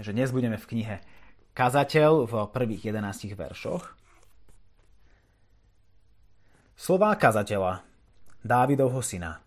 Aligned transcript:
že 0.00 0.12
dnes 0.12 0.32
budeme 0.32 0.60
v 0.60 0.68
knihe 0.68 0.96
Kazateľ 1.56 2.28
v 2.28 2.34
prvých 2.52 2.92
11 2.92 3.32
veršoch. 3.32 3.96
Slová 6.76 7.16
kazateľa, 7.16 7.80
Dávidovho 8.44 9.00
syna, 9.00 9.40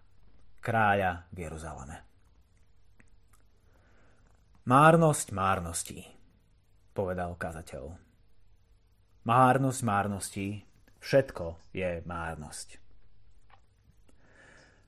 kráľa 0.58 1.30
v 1.30 1.38
Jeruzaleme. 1.46 1.98
Márnosť 4.66 5.30
márností, 5.38 6.02
povedal 6.98 7.38
kazateľ. 7.38 7.94
Márnosť 9.30 9.82
márností, 9.86 10.66
všetko 11.06 11.62
je 11.78 12.02
márnosť. 12.10 12.82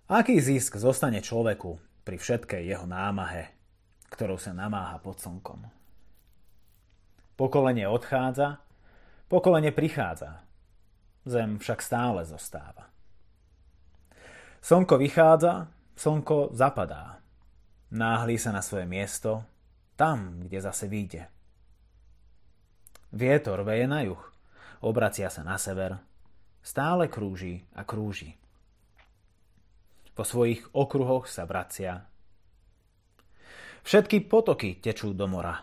Aký 0.09 0.41
zisk 0.41 0.81
zostane 0.81 1.21
človeku 1.21 1.77
pri 2.01 2.17
všetkej 2.17 2.65
jeho 2.65 2.89
námahe, 2.89 3.60
ktorou 4.11 4.37
sa 4.37 4.51
namáha 4.51 4.99
pod 4.99 5.17
slnkom? 5.17 5.65
Pokolenie 7.39 7.89
odchádza, 7.89 8.61
pokolenie 9.31 9.73
prichádza, 9.73 10.45
Zem 11.25 11.61
však 11.61 11.85
stále 11.85 12.25
zostáva. 12.25 12.89
Slnko 14.61 14.97
vychádza, 14.97 15.69
slnko 15.93 16.49
zapadá. 16.53 17.21
Náhlí 17.93 18.41
sa 18.41 18.49
na 18.49 18.65
svoje 18.65 18.89
miesto, 18.89 19.45
tam, 19.93 20.41
kde 20.41 20.57
zase 20.65 20.89
vyjde. 20.89 21.29
Vietor 23.13 23.61
veje 23.61 23.85
na 23.85 24.01
juh, 24.01 24.21
obracia 24.81 25.29
sa 25.29 25.45
na 25.45 25.61
sever, 25.61 25.99
stále 26.65 27.05
krúži 27.05 27.61
a 27.77 27.85
krúži. 27.85 28.33
Po 30.17 30.25
svojich 30.25 30.65
okruhoch 30.73 31.29
sa 31.29 31.45
vracia. 31.45 32.07
Všetky 33.81 34.29
potoky 34.29 34.77
tečú 34.77 35.17
do 35.17 35.25
mora, 35.25 35.57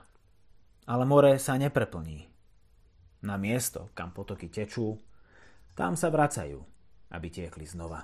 ale 0.90 1.04
more 1.06 1.38
sa 1.38 1.54
nepreplní. 1.54 2.26
Na 3.22 3.38
miesto, 3.38 3.94
kam 3.94 4.10
potoky 4.10 4.50
tečú, 4.50 4.98
tam 5.78 5.94
sa 5.94 6.10
vracajú, 6.10 6.58
aby 7.14 7.26
tiekli 7.30 7.62
znova. 7.62 8.02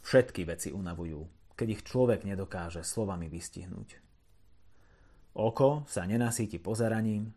Všetky 0.00 0.48
veci 0.48 0.72
unavujú, 0.72 1.52
keď 1.54 1.68
ich 1.68 1.82
človek 1.84 2.24
nedokáže 2.24 2.80
slovami 2.80 3.28
vystihnúť. 3.28 4.00
Oko 5.36 5.84
sa 5.84 6.08
nenasíti 6.08 6.56
pozeraním, 6.56 7.30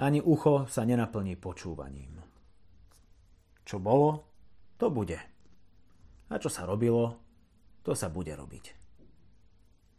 ani 0.00 0.24
ucho 0.24 0.64
sa 0.66 0.88
nenaplní 0.88 1.36
počúvaním. 1.36 2.16
Čo 3.68 3.76
bolo, 3.76 4.24
to 4.80 4.88
bude. 4.88 5.20
A 6.32 6.34
čo 6.40 6.48
sa 6.48 6.64
robilo, 6.64 7.20
to 7.84 7.92
sa 7.92 8.08
bude 8.08 8.32
robiť. 8.32 8.79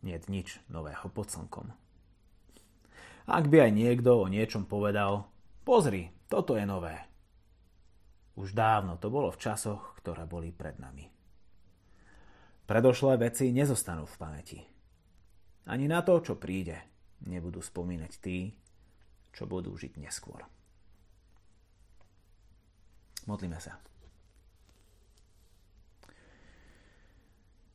Nie 0.02 0.18
nič 0.26 0.58
nového 0.70 1.08
pod 1.14 1.30
slnkom. 1.30 1.70
Ak 3.30 3.46
by 3.48 3.70
aj 3.70 3.72
niekto 3.72 4.18
o 4.18 4.26
niečom 4.26 4.66
povedal, 4.66 5.30
pozri, 5.62 6.10
toto 6.26 6.58
je 6.58 6.66
nové. 6.66 6.98
Už 8.34 8.58
dávno 8.58 8.98
to 8.98 9.14
bolo 9.14 9.30
v 9.30 9.38
časoch, 9.38 9.94
ktoré 10.02 10.26
boli 10.26 10.50
pred 10.50 10.82
nami. 10.82 11.06
Predošlé 12.66 13.20
veci 13.22 13.54
nezostanú 13.54 14.08
v 14.08 14.18
pamäti. 14.18 14.60
Ani 15.70 15.86
na 15.86 16.02
to, 16.02 16.18
čo 16.24 16.40
príde, 16.40 16.82
nebudú 17.28 17.62
spomínať 17.62 18.12
tí, 18.18 18.56
čo 19.36 19.46
budú 19.46 19.76
žiť 19.78 20.02
neskôr. 20.02 20.42
Modlíme 23.30 23.60
sa. 23.62 23.78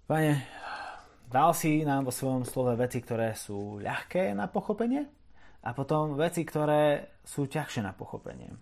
Pane, 0.07 0.43
dal 1.27 1.53
si 1.53 1.83
nám 1.83 2.07
vo 2.07 2.13
svojom 2.15 2.47
slove 2.47 2.79
veci, 2.79 3.03
ktoré 3.03 3.35
sú 3.35 3.83
ľahké 3.83 4.33
na 4.33 4.47
pochopenie 4.47 5.07
a 5.67 5.75
potom 5.75 6.15
veci, 6.15 6.47
ktoré 6.47 7.19
sú 7.27 7.51
ťažšie 7.51 7.83
na 7.83 7.93
pochopenie. 7.93 8.55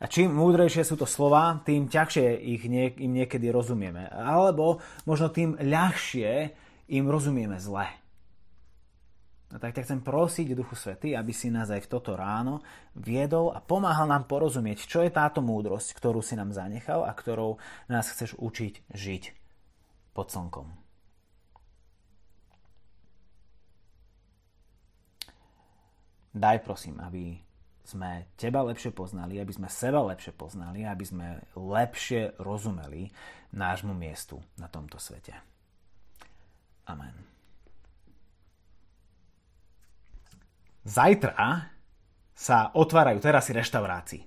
A 0.00 0.08
čím 0.08 0.32
múdrejšie 0.32 0.80
sú 0.80 0.96
to 0.96 1.04
slova, 1.04 1.60
tým 1.60 1.84
ťažšie 1.84 2.40
ich 2.56 2.64
nie, 2.64 2.88
im 3.04 3.12
niekedy 3.20 3.52
rozumieme. 3.52 4.08
Alebo 4.08 4.80
možno 5.04 5.28
tým 5.28 5.60
ľahšie 5.60 6.56
im 6.88 7.04
rozumieme 7.04 7.60
zle. 7.60 7.84
No 9.50 9.58
tak 9.60 9.76
ťa 9.76 9.84
chcem 9.84 10.00
prosiť, 10.00 10.56
Duchu 10.56 10.78
Svety, 10.78 11.12
aby 11.12 11.34
si 11.36 11.52
nás 11.52 11.68
aj 11.68 11.84
v 11.84 11.90
toto 11.90 12.16
ráno 12.16 12.64
viedol 12.96 13.52
a 13.52 13.60
pomáhal 13.60 14.08
nám 14.08 14.24
porozumieť, 14.24 14.88
čo 14.88 15.04
je 15.04 15.12
táto 15.12 15.42
múdrosť, 15.44 15.92
ktorú 15.92 16.24
si 16.24 16.38
nám 16.38 16.54
zanechal 16.54 17.04
a 17.04 17.12
ktorou 17.12 17.60
nás 17.90 18.08
chceš 18.08 18.38
učiť 18.40 18.88
žiť 18.94 19.22
pod 20.14 20.32
slnkom. 20.32 20.89
Daj 26.30 26.62
prosím, 26.62 27.02
aby 27.02 27.34
sme 27.82 28.30
teba 28.38 28.62
lepšie 28.62 28.94
poznali, 28.94 29.42
aby 29.42 29.50
sme 29.50 29.66
seba 29.66 29.98
lepšie 30.06 30.30
poznali, 30.30 30.86
aby 30.86 31.02
sme 31.02 31.42
lepšie 31.58 32.38
rozumeli 32.38 33.10
nášmu 33.50 33.90
miestu 33.90 34.38
na 34.54 34.70
tomto 34.70 35.02
svete. 35.02 35.34
Amen. 36.86 37.14
Zajtra 40.86 41.66
sa 42.30 42.70
otvárajú 42.78 43.18
terasy 43.18 43.50
reštaurácií. 43.52 44.22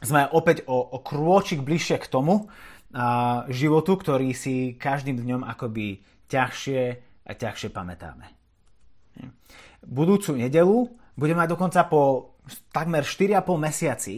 Sme 0.00 0.24
opäť 0.32 0.64
o, 0.66 0.76
o 0.76 0.98
krôčik 1.04 1.60
bližšie 1.60 2.00
k 2.00 2.10
tomu 2.10 2.48
a, 2.96 3.44
životu, 3.52 3.96
ktorý 3.96 4.32
si 4.32 4.74
každým 4.74 5.20
dňom 5.20 5.46
akoby 5.46 6.00
ťažšie 6.32 6.82
a 7.24 7.32
ťažšie 7.32 7.68
pamätáme 7.70 8.34
budúcu 9.86 10.36
nedelu 10.36 10.88
budeme 11.14 11.44
mať 11.44 11.50
dokonca 11.54 11.80
po 11.86 12.34
takmer 12.72 13.06
4,5 13.06 13.40
mesiaci 13.56 14.16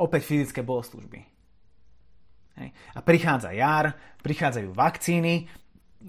opäť 0.00 0.28
fyzické 0.28 0.60
bohoslužby. 0.60 1.20
Hej. 2.60 2.68
A 2.96 3.00
prichádza 3.00 3.56
jar, 3.56 3.96
prichádzajú 4.20 4.76
vakcíny 4.76 5.48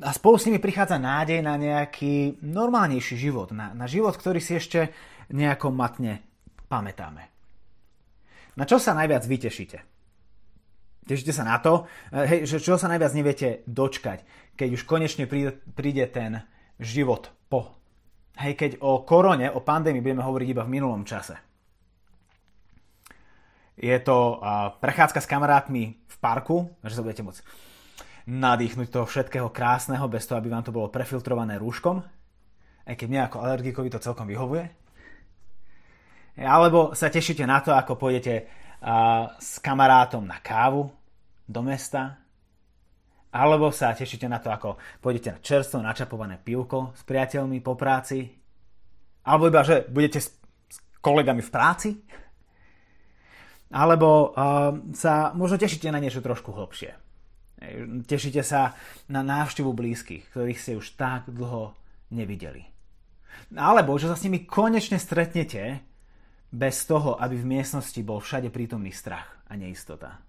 a 0.04 0.12
spolu 0.12 0.36
s 0.36 0.50
nimi 0.50 0.60
prichádza 0.60 1.00
nádej 1.00 1.40
na 1.40 1.56
nejaký 1.56 2.44
normálnejší 2.44 3.16
život, 3.16 3.54
na, 3.56 3.72
na 3.72 3.86
život, 3.88 4.18
ktorý 4.18 4.42
si 4.44 4.58
ešte 4.58 4.92
nejako 5.32 5.72
matne 5.72 6.26
pamätáme. 6.68 7.24
Na 8.58 8.66
čo 8.66 8.82
sa 8.82 8.98
najviac 8.98 9.24
vytešíte? 9.24 9.80
Tešíte 11.04 11.36
sa 11.36 11.44
na 11.44 11.60
to, 11.60 11.86
hej, 12.16 12.48
že 12.48 12.64
čo 12.64 12.80
sa 12.80 12.88
najviac 12.88 13.12
neviete 13.12 13.62
dočkať, 13.68 14.24
keď 14.56 14.70
už 14.72 14.88
konečne 14.88 15.28
príde, 15.28 15.60
príde 15.76 16.08
ten 16.08 16.48
život 16.80 17.28
po 17.52 17.83
Hej, 18.34 18.54
keď 18.58 18.72
o 18.82 19.06
korone, 19.06 19.46
o 19.54 19.62
pandémii 19.62 20.02
budeme 20.02 20.26
hovoriť 20.26 20.48
iba 20.50 20.66
v 20.66 20.74
minulom 20.74 21.06
čase. 21.06 21.38
Je 23.78 23.94
to 24.02 24.38
uh, 24.38 24.74
prechádzka 24.78 25.22
s 25.22 25.30
kamarátmi 25.30 25.84
v 26.06 26.16
parku, 26.18 26.74
že 26.86 26.98
sa 26.98 27.06
budete 27.06 27.26
môcť 27.26 27.42
nadýchnuť 28.24 28.88
toho 28.88 29.06
všetkého 29.06 29.52
krásneho, 29.52 30.08
bez 30.08 30.24
toho, 30.24 30.40
aby 30.40 30.48
vám 30.48 30.64
to 30.64 30.72
bolo 30.72 30.88
prefiltrované 30.88 31.60
rúškom, 31.60 32.00
aj 32.88 32.96
keď 32.96 33.08
mne 33.12 33.22
ako 33.28 33.38
alergikovi 33.44 33.92
to 33.92 34.00
celkom 34.00 34.26
vyhovuje. 34.30 34.64
Alebo 36.40 36.96
sa 36.98 37.12
tešíte 37.12 37.44
na 37.46 37.62
to, 37.62 37.76
ako 37.76 38.00
pôjdete 38.00 38.34
uh, 38.42 39.36
s 39.38 39.60
kamarátom 39.60 40.24
na 40.26 40.40
kávu 40.40 40.90
do 41.46 41.62
mesta, 41.62 42.23
alebo 43.34 43.74
sa 43.74 43.98
tešíte 43.98 44.30
na 44.30 44.38
to, 44.38 44.54
ako 44.54 44.78
pôjdete 45.02 45.30
na 45.34 45.40
čerstvo 45.42 45.82
načapované 45.82 46.38
pivko 46.38 46.94
s 46.94 47.02
priateľmi 47.02 47.66
po 47.66 47.74
práci. 47.74 48.30
Alebo 49.26 49.50
iba, 49.50 49.66
že 49.66 49.90
budete 49.90 50.22
s, 50.22 50.30
s 50.70 50.78
kolegami 51.02 51.42
v 51.42 51.50
práci. 51.50 51.90
Alebo 53.74 54.30
uh, 54.30 54.94
sa 54.94 55.34
možno 55.34 55.58
tešíte 55.58 55.90
na 55.90 55.98
niečo 55.98 56.22
trošku 56.22 56.54
hlbšie. 56.54 56.94
Tešíte 58.06 58.46
sa 58.46 58.78
na 59.10 59.26
návštevu 59.26 59.74
blízkych, 59.74 60.30
ktorých 60.30 60.60
ste 60.62 60.78
už 60.78 60.94
tak 60.94 61.26
dlho 61.32 61.74
nevideli. 62.14 62.70
Alebo 63.58 63.98
že 63.98 64.14
sa 64.14 64.20
s 64.20 64.30
nimi 64.30 64.46
konečne 64.46 65.02
stretnete 65.02 65.82
bez 66.54 66.86
toho, 66.86 67.18
aby 67.18 67.34
v 67.34 67.50
miestnosti 67.58 67.98
bol 68.06 68.22
všade 68.22 68.54
prítomný 68.54 68.94
strach 68.94 69.42
a 69.50 69.58
neistota. 69.58 70.22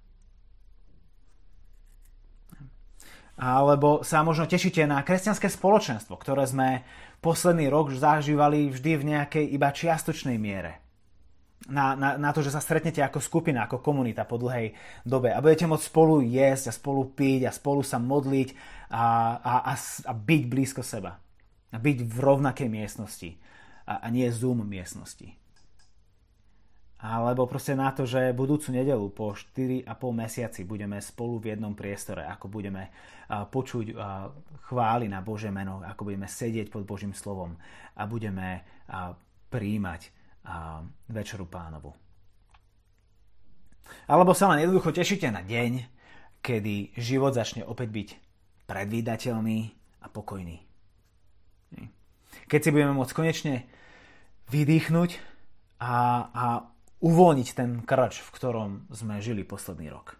Alebo 3.34 4.06
sa 4.06 4.22
možno 4.22 4.46
tešíte 4.46 4.86
na 4.86 5.02
kresťanské 5.02 5.50
spoločenstvo, 5.50 6.14
ktoré 6.14 6.46
sme 6.46 6.86
posledný 7.18 7.66
rok 7.66 7.90
zažívali 7.90 8.70
vždy 8.70 8.92
v 9.00 9.06
nejakej 9.16 9.44
iba 9.50 9.74
čiastočnej 9.74 10.38
miere. 10.38 10.84
Na, 11.64 11.96
na, 11.96 12.20
na 12.20 12.30
to, 12.36 12.44
že 12.44 12.52
sa 12.52 12.60
stretnete 12.60 13.00
ako 13.00 13.24
skupina, 13.24 13.64
ako 13.64 13.80
komunita 13.80 14.28
po 14.28 14.36
dlhej 14.36 14.76
dobe 15.08 15.32
a 15.32 15.40
budete 15.40 15.64
môcť 15.64 15.88
spolu 15.88 16.20
jesť 16.20 16.68
a 16.68 16.76
spolu 16.76 17.08
piť 17.08 17.48
a 17.48 17.56
spolu 17.56 17.80
sa 17.80 17.96
modliť 17.96 18.52
a, 18.92 19.04
a, 19.40 19.54
a, 19.72 19.74
a 19.80 20.12
byť 20.12 20.42
blízko 20.44 20.84
seba. 20.84 21.16
A 21.72 21.76
byť 21.80 22.04
v 22.04 22.16
rovnakej 22.20 22.68
miestnosti 22.68 23.40
a, 23.88 24.04
a 24.04 24.06
nie 24.12 24.28
zoom 24.28 24.60
miestnosti. 24.60 25.43
Alebo 27.04 27.44
proste 27.44 27.76
na 27.76 27.92
to, 27.92 28.08
že 28.08 28.32
budúcu 28.32 28.72
nedelu 28.72 29.04
po 29.12 29.36
4,5 29.36 29.84
mesiaci 29.92 30.64
budeme 30.64 30.96
spolu 31.04 31.36
v 31.36 31.52
jednom 31.52 31.76
priestore, 31.76 32.24
ako 32.24 32.48
budeme 32.48 32.88
počuť 33.28 33.92
chvály 34.72 35.12
na 35.12 35.20
Bože 35.20 35.52
meno, 35.52 35.84
ako 35.84 36.08
budeme 36.08 36.24
sedieť 36.24 36.72
pod 36.72 36.88
Božím 36.88 37.12
slovom 37.12 37.60
a 37.92 38.08
budeme 38.08 38.64
príjmať 39.52 40.00
večeru 41.12 41.44
pánovu. 41.44 41.92
Alebo 44.08 44.32
sa 44.32 44.48
len 44.48 44.64
jednoducho 44.64 44.96
tešíte 44.96 45.28
na 45.28 45.44
deň, 45.44 45.84
kedy 46.40 46.96
život 46.96 47.36
začne 47.36 47.68
opäť 47.68 47.88
byť 47.92 48.08
predvídateľný 48.64 49.58
a 50.00 50.06
pokojný. 50.08 50.56
Keď 52.48 52.60
si 52.64 52.72
budeme 52.72 52.96
môcť 52.96 53.12
konečne 53.12 53.68
vydýchnuť 54.48 55.10
a, 55.84 55.96
a 56.32 56.44
uvoľniť 57.04 57.48
ten 57.52 57.84
krč, 57.84 58.24
v 58.24 58.30
ktorom 58.32 58.70
sme 58.88 59.20
žili 59.20 59.44
posledný 59.44 59.92
rok. 59.92 60.16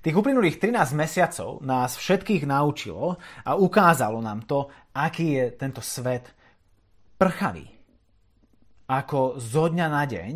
Tých 0.00 0.16
uplynulých 0.16 0.58
13 0.58 0.96
mesiacov 0.96 1.60
nás 1.62 1.94
všetkých 1.94 2.48
naučilo 2.48 3.20
a 3.44 3.54
ukázalo 3.54 4.18
nám 4.18 4.48
to, 4.48 4.66
aký 4.96 5.38
je 5.38 5.44
tento 5.54 5.84
svet 5.84 6.34
prchavý. 7.20 7.68
Ako 8.90 9.38
zo 9.38 9.70
dňa 9.70 9.86
na 9.86 10.02
deň 10.08 10.32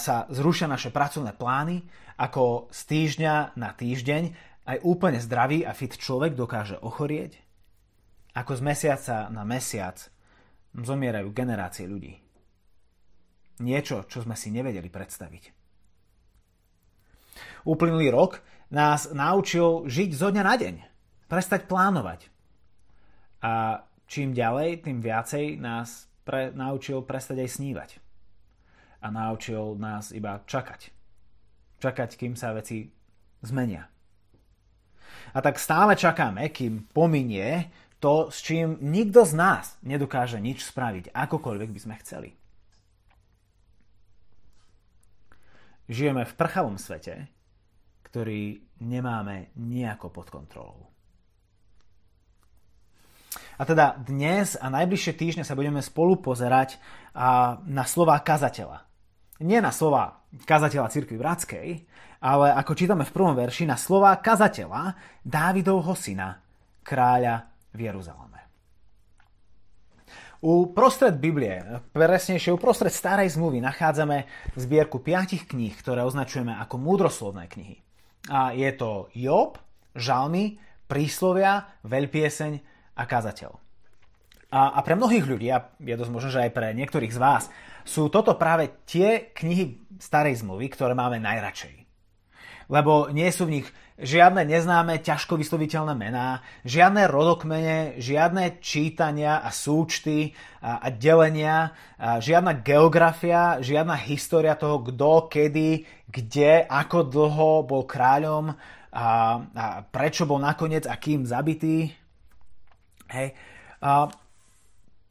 sa 0.00 0.26
zrušia 0.26 0.66
naše 0.66 0.90
pracovné 0.90 1.38
plány, 1.38 1.86
ako 2.18 2.72
z 2.72 2.80
týždňa 2.88 3.54
na 3.54 3.70
týždeň 3.76 4.22
aj 4.66 4.82
úplne 4.82 5.22
zdravý 5.22 5.62
a 5.62 5.70
fit 5.70 5.94
človek 5.94 6.34
dokáže 6.34 6.80
ochorieť, 6.82 7.38
ako 8.34 8.58
z 8.58 8.62
mesiaca 8.64 9.30
na 9.30 9.46
mesiac 9.46 10.02
zomierajú 10.74 11.30
generácie 11.30 11.86
ľudí. 11.86 12.25
Niečo, 13.56 14.04
čo 14.04 14.20
sme 14.20 14.36
si 14.36 14.52
nevedeli 14.52 14.92
predstaviť. 14.92 15.52
Uplynulý 17.64 18.12
rok 18.12 18.44
nás 18.70 19.10
naučil 19.10 19.88
žiť 19.88 20.10
zo 20.12 20.28
dňa 20.30 20.42
na 20.44 20.54
deň. 20.54 20.74
Prestať 21.26 21.66
plánovať. 21.66 22.30
A 23.42 23.82
čím 24.06 24.36
ďalej, 24.36 24.86
tým 24.86 25.02
viacej 25.02 25.58
nás 25.58 26.06
pre, 26.22 26.54
naučil 26.54 27.02
prestať 27.02 27.42
aj 27.42 27.50
snívať. 27.58 27.90
A 29.02 29.10
naučil 29.10 29.78
nás 29.80 30.12
iba 30.12 30.42
čakať. 30.46 30.94
Čakať, 31.82 32.10
kým 32.16 32.38
sa 32.38 32.54
veci 32.54 32.92
zmenia. 33.42 33.88
A 35.34 35.38
tak 35.42 35.58
stále 35.60 35.96
čakáme, 35.98 36.48
kým 36.54 36.88
pominie 36.92 37.72
to, 37.98 38.28
s 38.30 38.44
čím 38.44 38.78
nikto 38.80 39.24
z 39.24 39.32
nás 39.34 39.74
nedokáže 39.82 40.38
nič 40.38 40.64
spraviť, 40.64 41.12
akokoľvek 41.12 41.70
by 41.72 41.80
sme 41.80 41.94
chceli. 42.04 42.30
Žijeme 45.86 46.26
v 46.26 46.36
prchavom 46.36 46.76
svete, 46.76 47.30
ktorý 48.10 48.58
nemáme 48.82 49.54
nejako 49.54 50.10
pod 50.10 50.30
kontrolou. 50.34 50.90
A 53.56 53.64
teda 53.64 53.96
dnes 53.96 54.58
a 54.60 54.68
najbližšie 54.68 55.16
týždne 55.16 55.44
sa 55.46 55.56
budeme 55.56 55.80
spolu 55.80 56.20
pozerať 56.20 56.76
na 57.64 57.84
slova 57.88 58.20
kazateľa. 58.20 58.84
Nie 59.40 59.64
na 59.64 59.72
slova 59.72 60.26
kazateľa 60.44 60.92
cirkvi 60.92 61.16
Bratskej, 61.16 61.66
ale 62.20 62.46
ako 62.52 62.72
čítame 62.76 63.04
v 63.04 63.14
prvom 63.16 63.36
verši, 63.36 63.68
na 63.68 63.80
slova 63.80 64.12
kazateľa 64.20 64.96
Dávidovho 65.24 65.92
syna, 65.96 66.40
kráľa 66.84 67.48
v 67.72 67.80
Jeruzaleme. 67.84 68.35
Uprostred 70.44 71.16
Biblie, 71.16 71.80
presnejšie 71.96 72.52
uprostred 72.52 72.92
starej 72.92 73.32
zmluvy, 73.40 73.64
nachádzame 73.64 74.28
zbierku 74.52 75.00
piatich 75.00 75.48
kníh, 75.48 75.72
ktoré 75.72 76.04
označujeme 76.04 76.52
ako 76.60 76.76
múdroslovné 76.76 77.48
knihy. 77.48 77.80
A 78.28 78.52
je 78.52 78.68
to 78.76 79.08
Job, 79.16 79.56
Žalmy, 79.96 80.60
Príslovia, 80.84 81.80
Veľpieseň 81.88 82.52
a 83.00 83.02
Kazateľ. 83.08 83.52
A, 84.52 84.76
a 84.76 84.80
pre 84.84 84.94
mnohých 84.94 85.24
ľudí, 85.24 85.48
a 85.48 85.72
je 85.80 85.96
dosť 85.96 86.12
možno, 86.12 86.30
že 86.30 86.44
aj 86.44 86.52
pre 86.52 86.70
niektorých 86.76 87.16
z 87.16 87.18
vás, 87.18 87.48
sú 87.82 88.12
toto 88.12 88.36
práve 88.36 88.84
tie 88.84 89.32
knihy 89.32 89.96
starej 89.96 90.44
zmluvy, 90.44 90.68
ktoré 90.68 90.92
máme 90.92 91.16
najradšej. 91.16 91.86
Lebo 92.68 93.08
nie 93.14 93.30
sú 93.30 93.46
v 93.48 93.62
nich 93.62 93.68
žiadne 93.96 94.44
neznáme, 94.44 95.00
ťažko 95.00 95.40
vysloviteľné 95.40 95.96
mená, 95.96 96.44
žiadne 96.68 97.08
rodokmene, 97.08 97.96
žiadne 97.96 98.60
čítania 98.60 99.40
a 99.40 99.48
súčty 99.48 100.36
a, 100.60 100.84
a 100.84 100.88
delenia, 100.92 101.72
a 101.96 102.20
žiadna 102.20 102.60
geografia, 102.60 103.60
žiadna 103.64 103.96
história 104.04 104.52
toho, 104.56 104.84
kto, 104.84 105.32
kedy, 105.32 105.88
kde, 106.12 106.68
ako 106.68 107.08
dlho 107.08 107.50
bol 107.64 107.88
kráľom 107.88 108.52
a, 108.92 109.06
a 109.40 109.66
prečo 109.84 110.28
bol 110.28 110.40
nakoniec 110.40 110.84
a 110.84 110.96
kým 111.00 111.24
zabitý. 111.24 111.88
Hej. 113.08 113.32
A 113.80 114.08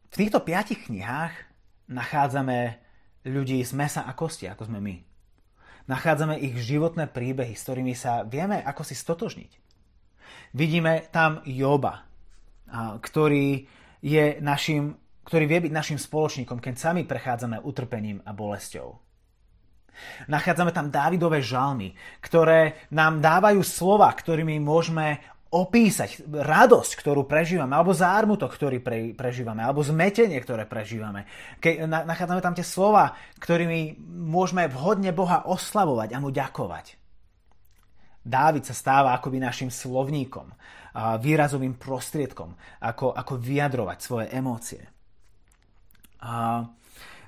v 0.09 0.15
týchto 0.15 0.45
piatich 0.45 0.85
knihách 0.89 1.33
nachádzame 1.89 2.81
ľudí 3.25 3.61
z 3.65 3.73
mesa 3.73 4.05
a 4.05 4.13
kosti, 4.13 4.45
ako 4.45 4.69
sme 4.69 4.79
my. 4.81 5.14
Nachádzame 5.85 6.41
ich 6.41 6.57
životné 6.57 7.05
príbehy, 7.05 7.53
s 7.53 7.65
ktorými 7.65 7.93
sa 7.93 8.25
vieme 8.25 8.57
ako 8.57 8.81
si 8.81 8.97
stotožniť. 8.97 9.51
Vidíme 10.57 11.05
tam 11.13 11.45
Joba, 11.45 12.07
ktorý, 13.01 13.69
je 14.01 14.41
našim, 14.41 14.97
ktorý 15.27 15.45
vie 15.45 15.59
byť 15.69 15.73
našim 15.73 15.99
spoločníkom, 16.01 16.57
keď 16.57 16.73
sami 16.79 17.01
prechádzame 17.05 17.61
utrpením 17.61 18.23
a 18.25 18.33
bolesťou. 18.33 18.97
Nachádzame 20.27 20.75
tam 20.75 20.91
Dávidové 20.91 21.39
žalmy, 21.39 21.95
ktoré 22.19 22.87
nám 22.91 23.23
dávajú 23.23 23.63
slova, 23.63 24.11
ktorými 24.11 24.59
môžeme 24.59 25.23
opísať 25.55 26.27
radosť, 26.27 26.91
ktorú 26.99 27.23
prežívame, 27.23 27.71
alebo 27.71 27.95
zármutok, 27.95 28.51
ktorý 28.51 28.83
pre, 28.83 29.15
prežívame, 29.15 29.63
alebo 29.63 29.79
zmetenie, 29.79 30.35
ktoré 30.43 30.67
prežívame. 30.67 31.23
Keď 31.63 31.87
na, 31.87 32.03
nachádzame 32.03 32.43
tam 32.43 32.51
tie 32.51 32.67
slova, 32.67 33.15
ktorými 33.39 33.95
môžeme 34.03 34.67
vhodne 34.67 35.15
Boha 35.15 35.47
oslavovať 35.47 36.11
a 36.11 36.19
mu 36.19 36.35
ďakovať. 36.35 36.99
Dávid 38.25 38.67
sa 38.67 38.75
stáva 38.75 39.15
akoby 39.15 39.37
našim 39.39 39.69
slovníkom, 39.71 40.49
výrazovým 41.21 41.77
prostriedkom, 41.77 42.57
ako, 42.81 43.13
ako 43.13 43.33
vyjadrovať 43.37 43.97
svoje 44.01 44.27
emócie. 44.33 44.81
A 46.25 46.65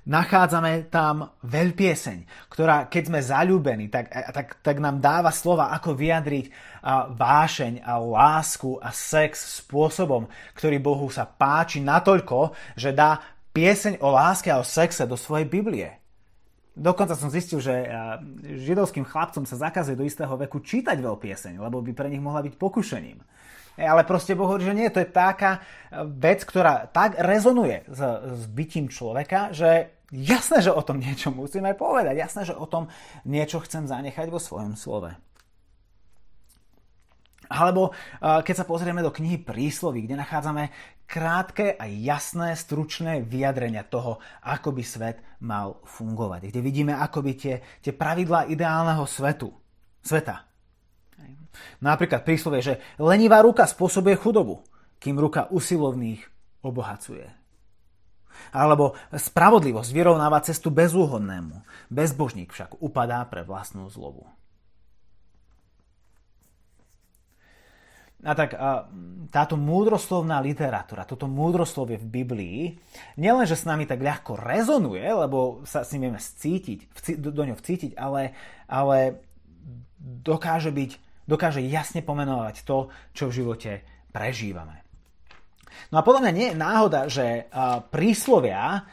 nachádzame 0.07 0.87
tam 0.87 1.35
veľpieseň, 1.43 2.47
ktorá 2.47 2.87
keď 2.87 3.03
sme 3.11 3.19
zalúbení, 3.19 3.91
tak, 3.91 4.07
tak, 4.09 4.63
tak 4.63 4.75
nám 4.79 5.03
dáva 5.03 5.35
slova, 5.35 5.75
ako 5.75 5.93
vyjadriť 5.93 6.45
a 6.87 7.11
vášeň 7.11 7.83
a 7.83 7.99
lásku 7.99 8.79
a 8.79 8.95
sex 8.95 9.59
spôsobom, 9.59 10.31
ktorý 10.55 10.79
Bohu 10.79 11.11
sa 11.11 11.27
páči 11.27 11.83
natoľko, 11.83 12.55
že 12.79 12.95
dá 12.95 13.19
pieseň 13.51 13.99
o 13.99 14.15
láske 14.15 14.47
a 14.47 14.63
o 14.63 14.65
sexe 14.65 15.03
do 15.03 15.19
svojej 15.19 15.43
Biblie. 15.43 15.99
Dokonca 16.77 17.17
som 17.17 17.33
zistil, 17.33 17.57
že 17.57 17.73
židovským 18.45 19.01
chlapcom 19.01 19.49
sa 19.49 19.57
zakazuje 19.57 19.97
do 19.97 20.05
istého 20.05 20.29
veku 20.37 20.61
čítať 20.61 21.01
veľpieseň, 21.01 21.57
lebo 21.57 21.81
by 21.81 21.91
pre 21.91 22.07
nich 22.07 22.21
mohla 22.21 22.45
byť 22.45 22.53
pokušením. 22.53 23.17
E, 23.77 23.81
ale 23.81 24.05
proste 24.05 24.37
Boh 24.37 24.45
hovorí, 24.45 24.61
že 24.61 24.77
nie, 24.77 24.93
to 24.93 25.01
je 25.01 25.09
taká 25.09 25.65
vec, 26.05 26.45
ktorá 26.45 26.85
tak 26.85 27.17
rezonuje 27.17 27.81
s, 27.89 28.01
s 28.29 28.43
bytím 28.45 28.93
človeka, 28.93 29.57
že 29.57 29.96
Jasné, 30.07 30.63
že 30.63 30.71
o 30.71 30.79
tom 30.79 31.03
niečo 31.03 31.35
musíme 31.35 31.75
povedať. 31.75 32.15
Jasné, 32.15 32.41
že 32.47 32.55
o 32.55 32.63
tom 32.63 32.87
niečo 33.27 33.59
chcem 33.59 33.87
zanechať 33.91 34.31
vo 34.31 34.39
svojom 34.39 34.79
slove. 34.79 35.11
Alebo 37.47 37.95
keď 38.19 38.55
sa 38.55 38.67
pozrieme 38.67 38.99
do 38.99 39.11
knihy 39.11 39.39
Prísloví, 39.39 40.03
kde 40.03 40.19
nachádzame 40.19 40.71
krátke 41.07 41.79
a 41.79 41.87
jasné, 41.87 42.59
stručné 42.59 43.23
vyjadrenia 43.23 43.87
toho, 43.87 44.19
ako 44.43 44.75
by 44.75 44.83
svet 44.83 45.23
mal 45.39 45.79
fungovať. 45.87 46.51
Kde 46.51 46.59
vidíme 46.59 46.91
akoby 46.95 47.31
tie, 47.39 47.55
tie 47.79 47.95
pravidlá 47.95 48.51
ideálneho 48.51 49.07
svetu, 49.07 49.55
sveta. 50.03 50.43
Napríklad 51.81 52.21
príslovie, 52.21 52.61
že 52.61 52.73
lenivá 52.99 53.39
ruka 53.39 53.63
spôsobuje 53.63 54.19
chudobu, 54.19 54.61
kým 54.99 55.15
ruka 55.15 55.47
usilovných 55.47 56.21
obohacuje. 56.61 57.31
Alebo 58.51 58.97
spravodlivosť 59.11 59.89
vyrovnáva 59.93 60.43
cestu 60.43 60.73
bezúhodnému. 60.73 61.61
Bezbožník 61.91 62.51
však 62.51 62.79
upadá 62.79 63.23
pre 63.27 63.43
vlastnú 63.43 63.87
zlobu. 63.87 64.27
A 68.25 68.33
tak 68.33 68.57
táto 69.29 69.55
múdroslovná 69.61 70.41
literatúra, 70.41 71.05
toto 71.05 71.29
múdroslovie 71.29 72.01
v 72.01 72.09
Biblii, 72.09 72.61
nielenže 73.13 73.53
s 73.53 73.69
nami 73.69 73.85
tak 73.85 74.01
ľahko 74.01 74.41
rezonuje, 74.41 75.05
lebo 75.05 75.61
sa 75.69 75.85
s 75.85 75.93
ním 75.93 76.09
vieme 76.09 76.21
scítiť, 76.21 76.79
vci, 76.97 77.11
do, 77.13 77.29
ňo 77.29 77.53
vcítiť, 77.53 77.93
ale, 77.93 78.33
ale 78.65 79.21
dokáže, 80.01 80.73
byť, 80.73 80.91
dokáže 81.29 81.61
jasne 81.61 82.01
pomenovať 82.01 82.65
to, 82.65 82.89
čo 83.13 83.29
v 83.29 83.37
živote 83.37 83.71
prežívame. 84.09 84.86
No 85.91 85.99
a 85.99 86.05
podľa 86.05 86.21
mňa 86.27 86.33
nie 86.33 86.47
je 86.51 86.59
náhoda, 86.59 87.01
že 87.07 87.47
príslovia 87.93 88.85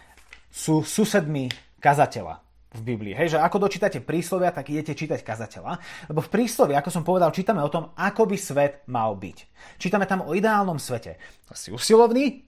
sú 0.51 0.87
susedmi 0.87 1.51
kazateľa 1.83 2.41
v 2.75 2.81
Biblii. 2.83 3.15
Hej, 3.15 3.35
že 3.35 3.39
ako 3.39 3.71
dočítate 3.71 4.03
príslovia, 4.03 4.51
tak 4.51 4.67
idete 4.67 4.99
čítať 4.99 5.23
kazateľa. 5.23 5.79
Lebo 6.11 6.19
v 6.23 6.33
príslovi, 6.33 6.75
ako 6.75 6.91
som 6.91 7.07
povedal, 7.07 7.31
čítame 7.31 7.63
o 7.63 7.71
tom, 7.71 7.95
ako 7.95 8.27
by 8.27 8.37
svet 8.39 8.83
mal 8.91 9.15
byť. 9.15 9.39
Čítame 9.79 10.11
tam 10.11 10.27
o 10.27 10.35
ideálnom 10.35 10.83
svete. 10.83 11.23
Si 11.55 11.71
usilovný, 11.71 12.43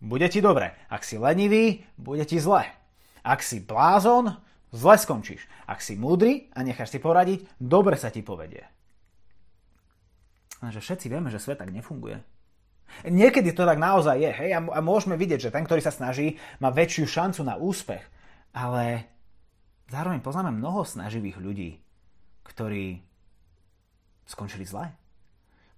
bude 0.00 0.24
ti 0.32 0.40
dobre. 0.40 0.72
Ak 0.88 1.04
si 1.04 1.20
lenivý, 1.20 1.84
bude 2.00 2.24
ti 2.24 2.40
zle. 2.40 2.64
Ak 3.20 3.44
si 3.44 3.60
blázon, 3.60 4.40
zle 4.72 4.96
skončíš. 4.96 5.44
Ak 5.68 5.84
si 5.84 6.00
múdry 6.00 6.48
a 6.56 6.64
necháš 6.64 6.96
si 6.96 6.98
poradiť, 7.02 7.60
dobre 7.60 8.00
sa 8.00 8.08
ti 8.08 8.24
povedie. 8.24 8.64
Lenže 10.64 10.80
všetci 10.80 11.12
vieme, 11.12 11.28
že 11.28 11.44
svet 11.44 11.60
tak 11.60 11.68
nefunguje. 11.68 12.24
Niekedy 13.06 13.54
to 13.54 13.62
tak 13.62 13.78
naozaj 13.78 14.16
je, 14.18 14.30
hej, 14.30 14.50
a 14.58 14.80
môžeme 14.82 15.14
vidieť, 15.14 15.48
že 15.48 15.54
ten, 15.54 15.62
ktorý 15.62 15.80
sa 15.80 15.94
snaží, 15.94 16.36
má 16.58 16.74
väčšiu 16.74 17.06
šancu 17.06 17.40
na 17.46 17.54
úspech. 17.56 18.02
Ale 18.52 19.06
zároveň 19.88 20.20
poznáme 20.20 20.50
mnoho 20.50 20.82
snaživých 20.82 21.38
ľudí, 21.38 21.70
ktorí 22.44 23.00
skončili 24.28 24.68
zle. 24.68 24.92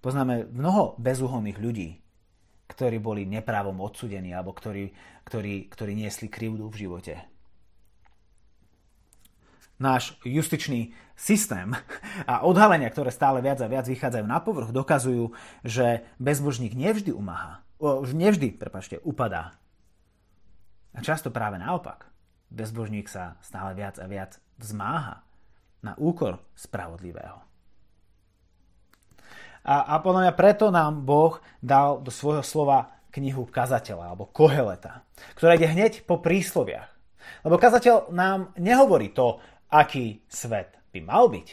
Poznáme 0.01 0.49
mnoho 0.49 0.97
bezúhonných 0.97 1.61
ľudí, 1.61 1.89
ktorí 2.67 2.97
boli 2.97 3.23
neprávom 3.29 3.77
odsudení 3.79 4.33
alebo 4.33 4.51
ktorí, 4.51 4.91
ktorí, 5.23 5.69
ktorí 5.69 5.91
niesli 5.93 6.27
krivdu 6.27 6.67
v 6.67 6.79
živote. 6.87 7.30
Náš 9.81 10.13
justičný 10.21 10.93
systém 11.17 11.73
a 12.31 12.45
odhalenia, 12.45 12.93
ktoré 12.93 13.09
stále 13.09 13.41
viac 13.41 13.57
a 13.65 13.71
viac 13.71 13.89
vychádzajú 13.89 14.25
na 14.29 14.37
povrch, 14.37 14.69
dokazujú, 14.69 15.33
že 15.65 16.05
bezbožník 16.21 16.77
nevždy 16.77 17.09
umáha, 17.09 17.65
nevždy, 18.13 18.53
prepačte, 18.61 19.01
upadá. 19.01 19.57
A 20.93 21.01
často 21.01 21.33
práve 21.33 21.57
naopak 21.57 22.11
bezbožník 22.51 23.07
sa 23.07 23.39
stále 23.39 23.73
viac 23.73 23.97
a 23.97 24.05
viac 24.05 24.37
vzmáha 24.59 25.23
na 25.81 25.95
úkor 25.97 26.43
spravodlivého. 26.53 27.41
A, 29.61 29.95
a 29.97 30.03
podľa 30.03 30.29
mňa 30.29 30.33
preto 30.35 30.69
nám 30.69 31.05
Boh 31.05 31.39
dal 31.63 32.01
do 32.03 32.11
svojho 32.11 32.43
slova 32.43 32.91
knihu 33.13 33.47
kazateľa 33.47 34.13
alebo 34.13 34.29
koheleta, 34.29 35.05
ktorá 35.37 35.55
ide 35.55 35.69
hneď 35.69 36.03
po 36.05 36.19
prísloviach. 36.19 36.89
Lebo 37.45 37.61
kazateľ 37.61 38.09
nám 38.11 38.51
nehovorí 38.57 39.13
to, 39.13 39.37
aký 39.71 40.21
svet 40.27 40.75
by 40.91 40.99
mal 40.99 41.31
byť, 41.31 41.47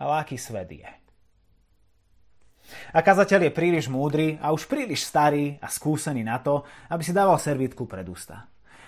ale 0.00 0.12
aký 0.22 0.38
svet 0.38 0.70
je. 0.70 0.92
A 2.94 2.98
kazateľ 2.98 3.46
je 3.46 3.52
príliš 3.54 3.86
múdry 3.86 4.38
a 4.42 4.50
už 4.50 4.66
príliš 4.66 5.06
starý 5.06 5.54
a 5.62 5.70
skúsený 5.70 6.26
na 6.26 6.42
to, 6.42 6.66
aby 6.90 7.02
si 7.02 7.14
dával 7.14 7.38
servítku 7.38 7.86
pred 7.86 8.06
ústa 8.06 8.46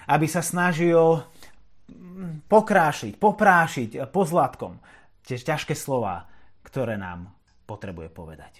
aby 0.08 0.26
sa 0.26 0.40
snažil 0.40 1.20
mm, 1.92 2.48
pokrášiť, 2.48 3.20
poprášiť 3.20 3.90
pozlatkom 4.08 4.80
tie 5.20 5.36
ťažké 5.36 5.76
slova, 5.76 6.24
ktoré 6.64 6.96
nám 6.96 7.28
potrebuje 7.68 8.08
povedať. 8.08 8.52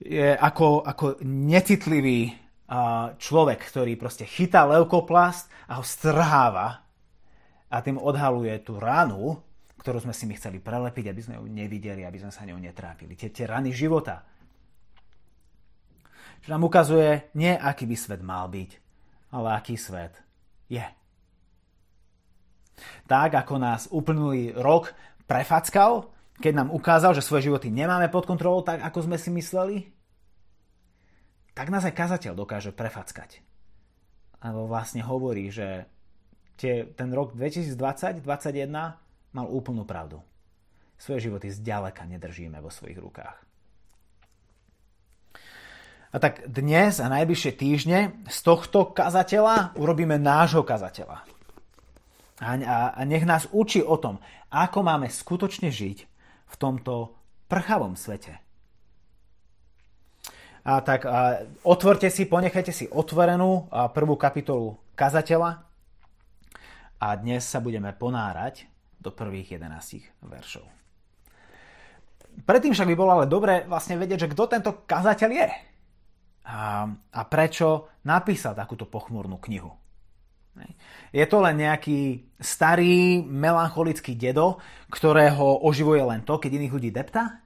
Je 0.00 0.32
ako, 0.32 0.84
ako 0.84 1.20
necitlivý 1.24 2.32
človek, 3.20 3.60
ktorý 3.60 3.92
proste 4.00 4.24
chytá 4.24 4.64
leukoplast 4.64 5.52
a 5.68 5.78
ho 5.78 5.84
strháva 5.84 6.83
a 7.74 7.82
tým 7.82 7.98
odhaluje 7.98 8.54
tú 8.62 8.78
ranu, 8.78 9.42
ktorú 9.82 9.98
sme 10.06 10.14
si 10.14 10.30
my 10.30 10.38
chceli 10.38 10.62
prelepiť, 10.62 11.10
aby 11.10 11.20
sme 11.20 11.34
ju 11.42 11.50
nevideli, 11.50 12.06
aby 12.06 12.22
sme 12.22 12.30
sa 12.30 12.46
ňou 12.46 12.62
netrápili. 12.62 13.18
Tie, 13.18 13.34
tie 13.34 13.50
rany 13.50 13.74
života. 13.74 14.22
Čo 16.46 16.54
nám 16.54 16.62
ukazuje 16.62 17.34
nie, 17.34 17.50
aký 17.50 17.90
by 17.90 17.96
svet 17.98 18.22
mal 18.22 18.46
byť, 18.46 18.70
ale 19.34 19.58
aký 19.58 19.74
svet 19.74 20.14
je. 20.70 20.86
Tak 23.10 23.34
ako 23.34 23.54
nás 23.58 23.90
uplynulý 23.90 24.54
rok 24.54 24.94
prefackal, 25.26 26.14
keď 26.38 26.52
nám 26.54 26.68
ukázal, 26.70 27.18
že 27.18 27.26
svoje 27.26 27.50
životy 27.50 27.74
nemáme 27.74 28.06
pod 28.06 28.22
kontrolou 28.22 28.62
tak, 28.62 28.86
ako 28.86 29.10
sme 29.10 29.18
si 29.18 29.34
mysleli, 29.34 29.90
tak 31.54 31.74
nás 31.74 31.82
aj 31.82 31.94
kazateľ 31.94 32.38
dokáže 32.38 32.70
prefackať. 32.70 33.42
Alebo 34.42 34.70
vlastne 34.70 35.02
hovorí, 35.02 35.50
že 35.50 35.86
tie, 36.56 36.88
ten 36.94 37.10
rok 37.10 37.34
2020-2021 37.36 38.70
mal 39.34 39.46
úplnú 39.50 39.82
pravdu. 39.82 40.22
Svoje 40.94 41.26
životy 41.28 41.50
zďaleka 41.50 42.06
nedržíme 42.06 42.58
vo 42.62 42.70
svojich 42.70 42.98
rukách. 42.98 43.36
A 46.14 46.22
tak 46.22 46.46
dnes 46.46 47.02
a 47.02 47.10
najbližšie 47.10 47.52
týždne 47.58 48.22
z 48.30 48.38
tohto 48.46 48.94
kazateľa 48.94 49.74
urobíme 49.74 50.14
nášho 50.14 50.62
kazateľa. 50.62 51.26
A, 52.38 52.50
a, 52.54 52.78
a 52.94 53.00
nech 53.02 53.26
nás 53.26 53.50
učí 53.50 53.82
o 53.82 53.98
tom, 53.98 54.22
ako 54.46 54.86
máme 54.86 55.10
skutočne 55.10 55.74
žiť 55.74 55.98
v 56.46 56.54
tomto 56.54 57.18
prchavom 57.50 57.98
svete. 57.98 58.38
A 60.62 60.78
tak 60.86 61.02
a, 61.02 61.42
otvorte 61.66 62.06
si, 62.14 62.30
ponechajte 62.30 62.70
si 62.70 62.86
otvorenú 62.86 63.66
prvú 63.90 64.14
kapitolu 64.14 64.78
kazateľa 64.94 65.66
a 67.04 67.20
dnes 67.20 67.44
sa 67.44 67.60
budeme 67.60 67.92
ponárať 67.92 68.64
do 68.96 69.12
prvých 69.12 69.60
11 69.60 70.24
veršov. 70.24 70.64
Predtým 72.48 72.72
však 72.72 72.88
by 72.88 72.96
bolo 72.96 73.12
ale 73.20 73.26
dobre 73.28 73.68
vlastne 73.68 74.00
vedieť, 74.00 74.24
že 74.24 74.32
kto 74.32 74.48
tento 74.48 74.70
kazateľ 74.88 75.30
je 75.30 75.48
a, 76.48 76.88
a 76.88 77.20
prečo 77.28 78.00
napísal 78.08 78.56
takúto 78.56 78.88
pochmúrnu 78.88 79.36
knihu. 79.44 79.68
Je 81.12 81.26
to 81.28 81.42
len 81.44 81.60
nejaký 81.60 82.30
starý 82.40 83.20
melancholický 83.20 84.16
dedo, 84.16 84.62
ktorého 84.88 85.60
oživuje 85.66 86.00
len 86.00 86.24
to, 86.24 86.40
keď 86.40 86.50
iných 86.56 86.74
ľudí 86.74 86.90
depta? 86.94 87.43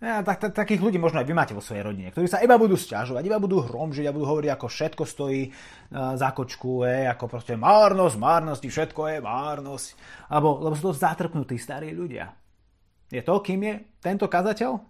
Ja, 0.00 0.24
tak, 0.24 0.40
tak, 0.40 0.56
takých 0.56 0.80
ľudí 0.80 0.96
možno 0.96 1.20
aj 1.20 1.28
vy 1.28 1.36
máte 1.36 1.52
vo 1.52 1.60
svojej 1.60 1.84
rodine, 1.84 2.08
ktorí 2.08 2.24
sa 2.24 2.40
iba 2.40 2.56
budú 2.56 2.72
sťažovať, 2.72 3.20
iba 3.20 3.36
budú 3.36 3.60
hromžiť 3.60 4.08
a 4.08 4.14
budú 4.16 4.24
hovoriť, 4.32 4.50
ako 4.56 4.66
všetko 4.72 5.02
stojí 5.04 5.52
uh, 5.52 6.16
za 6.16 6.32
kočku, 6.32 6.88
je, 6.88 7.04
ako 7.04 7.28
proste 7.28 7.52
márnosť, 7.52 8.16
márnosť, 8.16 8.64
všetko 8.64 9.00
je 9.12 9.18
márnosť. 9.20 9.88
Alebo, 10.32 10.56
lebo 10.64 10.72
sú 10.72 10.88
to 10.88 10.96
zatrpnutí 10.96 11.60
starí 11.60 11.92
ľudia. 11.92 12.32
Je 13.12 13.20
to, 13.20 13.44
kým 13.44 13.60
je 13.60 13.74
tento 14.00 14.24
kazateľ? 14.24 14.80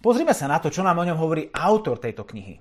Pozrime 0.00 0.32
sa 0.32 0.48
na 0.48 0.56
to, 0.56 0.72
čo 0.72 0.80
nám 0.80 0.96
o 0.96 1.04
ňom 1.04 1.20
hovorí 1.20 1.52
autor 1.52 2.00
tejto 2.00 2.24
knihy. 2.24 2.56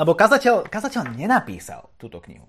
Lebo 0.00 0.16
kazateľ, 0.16 0.64
kazateľ 0.64 1.12
nenapísal 1.12 1.92
túto 2.00 2.24
knihu. 2.24 2.48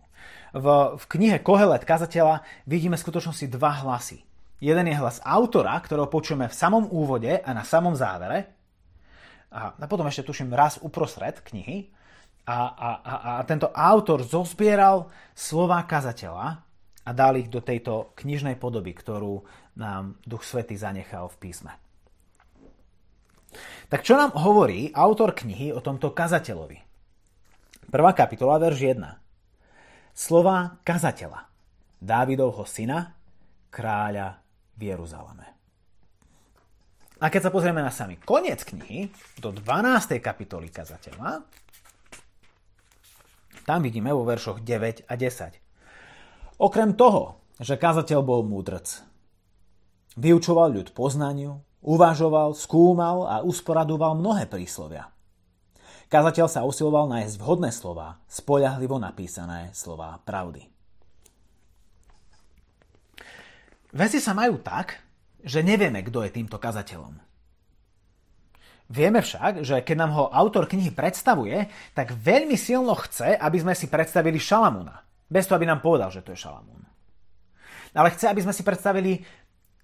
V, 0.55 0.96
v 0.96 1.03
knihe 1.20 1.43
Kohelet 1.43 1.84
kazateľa 1.84 2.48
vidíme 2.63 2.96
v 2.96 3.03
skutočnosti 3.03 3.51
dva 3.51 3.84
hlasy. 3.84 4.24
Jeden 4.62 4.86
je 4.86 4.94
hlas 4.94 5.18
autora, 5.25 5.74
ktorého 5.82 6.06
počujeme 6.06 6.46
v 6.46 6.53
samom 6.53 6.86
úvode 6.94 7.34
a 7.34 7.50
na 7.50 7.65
samom 7.65 7.98
závere. 7.98 8.53
A, 9.50 9.74
a 9.74 9.86
potom 9.89 10.06
ešte 10.06 10.22
tuším 10.22 10.53
raz 10.53 10.77
uprostred 10.86 11.41
knihy. 11.41 11.89
A, 12.46 12.70
a, 12.70 12.89
a, 13.01 13.13
a 13.41 13.41
tento 13.50 13.74
autor 13.74 14.22
zozbieral 14.22 15.10
slova 15.34 15.82
kazateľa 15.89 16.62
a 17.01 17.10
dal 17.10 17.41
ich 17.41 17.50
do 17.50 17.65
tejto 17.65 18.13
knižnej 18.13 18.62
podoby, 18.62 18.94
ktorú 18.94 19.41
nám 19.82 20.22
Duch 20.30 20.46
Svety 20.46 20.77
zanechal 20.77 21.25
v 21.34 21.39
písme. 21.41 21.74
Tak 23.89 24.06
čo 24.06 24.13
nám 24.13 24.38
hovorí 24.38 24.94
autor 24.94 25.34
knihy 25.34 25.74
o 25.74 25.82
tomto 25.82 26.13
kazateľovi? 26.13 26.77
Prvá 27.89 28.13
kapitola, 28.13 28.62
verš 28.62 28.94
1. 28.94 30.13
Slova 30.13 30.77
kazateľa, 30.86 31.50
Dávidovho 31.98 32.63
syna, 32.70 33.18
kráľa 33.74 34.40
v 34.82 34.90
Jeruzaleme. 34.90 35.46
A 37.22 37.30
keď 37.30 37.48
sa 37.48 37.54
pozrieme 37.54 37.86
na 37.86 37.94
samý 37.94 38.18
koniec 38.18 38.66
knihy, 38.66 39.14
do 39.38 39.54
12. 39.54 40.18
kapitoly 40.18 40.74
kazateľa, 40.74 41.46
tam 43.62 43.80
vidíme 43.86 44.10
vo 44.10 44.26
veršoch 44.26 44.66
9 44.66 45.06
a 45.06 45.14
10. 45.14 46.58
Okrem 46.58 46.98
toho, 46.98 47.46
že 47.62 47.78
kazateľ 47.78 48.26
bol 48.26 48.42
múdrc, 48.42 49.06
vyučoval 50.18 50.74
ľud 50.74 50.98
poznaniu, 50.98 51.62
Uvažoval, 51.82 52.54
skúmal 52.54 53.26
a 53.26 53.36
usporadoval 53.42 54.14
mnohé 54.14 54.46
príslovia. 54.46 55.10
Kazateľ 56.14 56.46
sa 56.46 56.62
usiloval 56.62 57.10
nájsť 57.10 57.42
vhodné 57.42 57.74
slova, 57.74 58.22
spoľahlivo 58.30 59.02
napísané 59.02 59.74
slova 59.74 60.22
pravdy. 60.22 60.71
Veci 63.91 64.24
sa 64.24 64.31
majú 64.31 64.63
tak, 64.63 64.95
že 65.43 65.60
nevieme, 65.65 66.00
kto 66.05 66.24
je 66.24 66.31
týmto 66.31 66.55
kazateľom. 66.55 67.31
Vieme 68.91 69.24
však, 69.24 69.63
že 69.63 69.79
keď 69.88 69.95
nám 70.03 70.12
ho 70.19 70.25
autor 70.27 70.67
knihy 70.67 70.91
predstavuje, 70.91 71.71
tak 71.95 72.12
veľmi 72.12 72.60
silno 72.60 72.91
chce, 73.00 73.39
aby 73.39 73.57
sme 73.63 73.71
si 73.71 73.88
predstavili 73.88 74.36
Šalamúna. 74.36 75.00
Bez 75.31 75.48
toho, 75.48 75.55
aby 75.55 75.67
nám 75.67 75.79
povedal, 75.79 76.12
že 76.12 76.19
to 76.19 76.36
je 76.36 76.43
Šalamún. 76.43 76.83
Ale 77.95 78.12
chce, 78.12 78.27
aby 78.27 78.43
sme 78.43 78.51
si 78.51 78.67
predstavili 78.67 79.24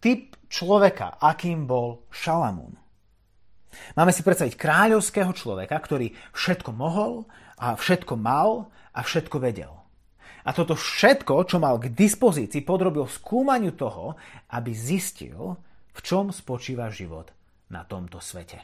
typ 0.04 0.36
človeka, 0.52 1.24
akým 1.24 1.64
bol 1.64 2.04
Šalamún. 2.12 2.76
Máme 3.96 4.12
si 4.12 4.28
predstaviť 4.28 4.60
kráľovského 4.60 5.32
človeka, 5.32 5.80
ktorý 5.80 6.12
všetko 6.36 6.76
mohol 6.76 7.32
a 7.56 7.80
všetko 7.80 8.20
mal 8.20 8.68
a 8.92 9.00
všetko 9.06 9.40
vedel. 9.40 9.77
A 10.48 10.56
toto 10.56 10.80
všetko, 10.80 11.44
čo 11.44 11.60
mal 11.60 11.76
k 11.76 11.92
dispozícii, 11.92 12.64
podrobil 12.64 13.04
skúmaniu 13.04 13.76
toho, 13.76 14.16
aby 14.56 14.72
zistil, 14.72 15.60
v 15.92 16.00
čom 16.00 16.32
spočíva 16.32 16.88
život 16.88 17.36
na 17.68 17.84
tomto 17.84 18.24
svete. 18.24 18.64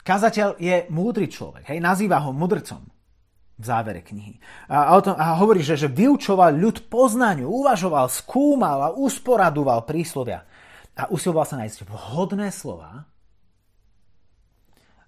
Kazateľ 0.00 0.56
je 0.56 0.88
múdry 0.88 1.28
človek, 1.28 1.68
hej, 1.68 1.84
nazýva 1.84 2.24
ho 2.24 2.32
mudrcom 2.32 2.80
v 3.58 3.64
závere 3.66 4.00
knihy. 4.00 4.40
A, 4.72 4.96
a, 4.96 5.04
tom, 5.04 5.12
a 5.12 5.36
hovorí, 5.36 5.60
že, 5.60 5.76
že 5.76 5.92
vyučoval 5.92 6.56
ľud 6.56 6.88
poznaniu, 6.88 7.44
uvažoval, 7.44 8.08
skúmal 8.08 8.88
a 8.88 8.94
usporadoval 8.96 9.84
príslovia 9.84 10.48
a 10.96 11.12
usiloval 11.12 11.44
sa 11.44 11.60
nájsť 11.60 11.84
vhodné 11.84 12.48
slova 12.48 13.04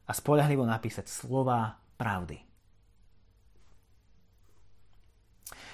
a 0.05 0.13
spolahlivo 0.13 0.69
napísať 0.69 1.09
slova 1.09 1.81
pravdy. 1.97 2.50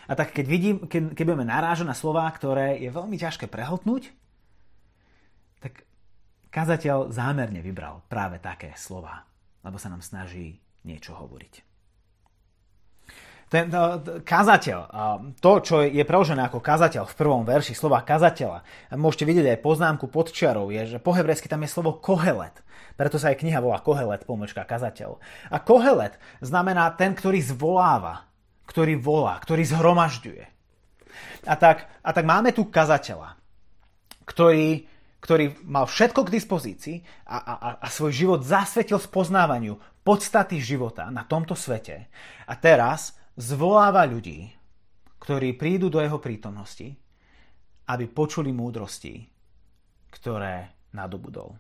A 0.07 0.13
tak 0.15 0.31
keď, 0.31 0.47
vidím, 0.47 0.77
keď, 0.87 1.19
keď 1.19 1.25
budeme 1.27 1.47
narážať 1.47 1.87
na 1.87 1.99
slova, 1.99 2.31
ktoré 2.31 2.79
je 2.79 2.91
veľmi 2.95 3.19
ťažké 3.19 3.51
prehltnúť, 3.51 4.15
tak 5.59 5.83
kazateľ 6.55 7.11
zámerne 7.11 7.59
vybral 7.59 8.07
práve 8.07 8.39
také 8.39 8.71
slova, 8.79 9.27
lebo 9.67 9.77
sa 9.77 9.91
nám 9.91 10.01
snaží 10.07 10.63
niečo 10.87 11.19
hovoriť. 11.19 11.67
Ten 13.47 13.71
to, 13.71 14.03
kazateľ, 14.27 14.79
to, 15.39 15.53
čo 15.63 15.87
je 15.87 16.03
preložené 16.03 16.51
ako 16.51 16.59
kazateľ 16.59 17.07
v 17.07 17.15
prvom 17.15 17.47
verši, 17.47 17.79
slova 17.79 18.03
kazateľa, 18.03 18.67
môžete 18.99 19.23
vidieť 19.23 19.47
aj 19.55 19.63
poznámku 19.63 20.11
pod 20.11 20.35
čiarou, 20.35 20.75
je, 20.75 20.99
že 20.99 20.99
po 20.99 21.15
hebrejsky 21.15 21.47
tam 21.47 21.63
je 21.63 21.71
slovo 21.71 21.95
kohelet. 21.95 22.59
Preto 22.99 23.23
sa 23.23 23.31
aj 23.31 23.39
kniha 23.39 23.63
volá 23.63 23.79
kohelet, 23.79 24.27
pomlčka 24.27 24.67
kazateľ. 24.67 25.23
A 25.55 25.63
kohelet 25.63 26.19
znamená 26.43 26.91
ten, 26.99 27.15
ktorý 27.15 27.39
zvoláva, 27.39 28.27
ktorý 28.67 28.99
volá, 28.99 29.39
ktorý 29.41 29.63
zhromažďuje. 29.65 30.45
A 31.47 31.55
tak, 31.55 31.87
a 32.03 32.11
tak 32.11 32.25
máme 32.27 32.51
tu 32.51 32.69
kazateľa, 32.69 33.39
ktorý, 34.27 34.85
ktorý 35.23 35.45
mal 35.65 35.87
všetko 35.87 36.27
k 36.27 36.35
dispozícii 36.35 36.97
a, 37.31 37.39
a, 37.39 37.55
a 37.81 37.89
svoj 37.89 38.13
život 38.13 38.41
zasvetil 38.43 38.99
spoznávaniu 38.99 39.79
podstaty 40.03 40.63
života 40.63 41.11
na 41.11 41.27
tomto 41.27 41.55
svete. 41.59 42.11
A 42.47 42.55
teraz 42.59 43.15
zvoláva 43.35 44.07
ľudí, 44.07 44.51
ktorí 45.19 45.59
prídu 45.59 45.91
do 45.91 45.99
jeho 45.99 46.23
prítomnosti, 46.23 46.87
aby 47.87 48.05
počuli 48.11 48.51
múdrosti, 48.55 49.27
ktoré 50.11 50.87
nadobudol. 50.95 51.55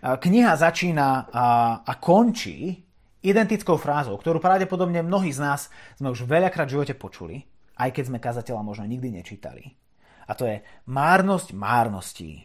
Kniha 0.00 0.54
začína 0.54 1.08
a, 1.32 1.46
a 1.82 1.92
končí 1.98 2.83
identickou 3.24 3.80
frázou, 3.80 4.20
ktorú 4.20 4.38
pravdepodobne 4.38 5.00
mnohí 5.00 5.32
z 5.32 5.40
nás 5.40 5.60
sme 5.96 6.12
už 6.12 6.28
veľakrát 6.28 6.68
v 6.68 6.74
živote 6.78 6.94
počuli, 6.94 7.40
aj 7.80 7.90
keď 7.90 8.04
sme 8.12 8.22
kazateľa 8.22 8.62
možno 8.62 8.84
nikdy 8.84 9.10
nečítali. 9.10 9.74
A 10.28 10.36
to 10.36 10.44
je 10.44 10.60
márnosť 10.88 11.56
márností, 11.56 12.44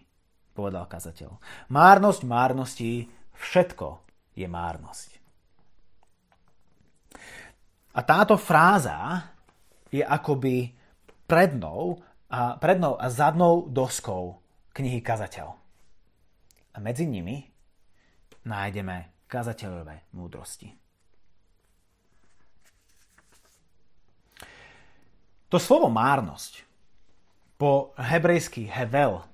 povedal 0.55 0.87
kazateľ. 0.87 1.39
Márnosť 1.71 2.21
márností, 2.23 3.07
všetko 3.35 3.87
je 4.35 4.47
márnosť. 4.47 5.09
A 7.95 7.99
táto 8.05 8.39
fráza 8.39 9.27
je 9.91 9.99
akoby 10.05 10.71
prednou 11.25 11.99
a, 12.29 12.55
prednou 12.61 12.93
a 12.95 13.09
zadnou 13.09 13.65
doskou 13.67 14.37
knihy 14.77 15.01
Kazateľ. 15.01 15.49
A 16.73 16.77
medzi 16.77 17.09
nimi 17.09 17.41
nájdeme 18.45 19.18
kazateľové 19.29 20.09
múdrosti. 20.17 20.73
To 25.49 25.57
slovo 25.57 25.89
márnosť 25.89 26.65
po 27.57 27.93
hebrejsky 27.97 28.65
hevel 28.69 29.29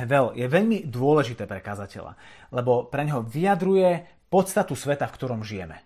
hevel 0.00 0.32
je 0.38 0.46
veľmi 0.46 0.86
dôležité 0.86 1.44
pre 1.44 1.60
kazateľa, 1.60 2.14
lebo 2.54 2.86
pre 2.86 3.04
neho 3.04 3.20
vyjadruje 3.20 4.06
podstatu 4.30 4.78
sveta, 4.78 5.10
v 5.10 5.16
ktorom 5.18 5.42
žijeme. 5.42 5.82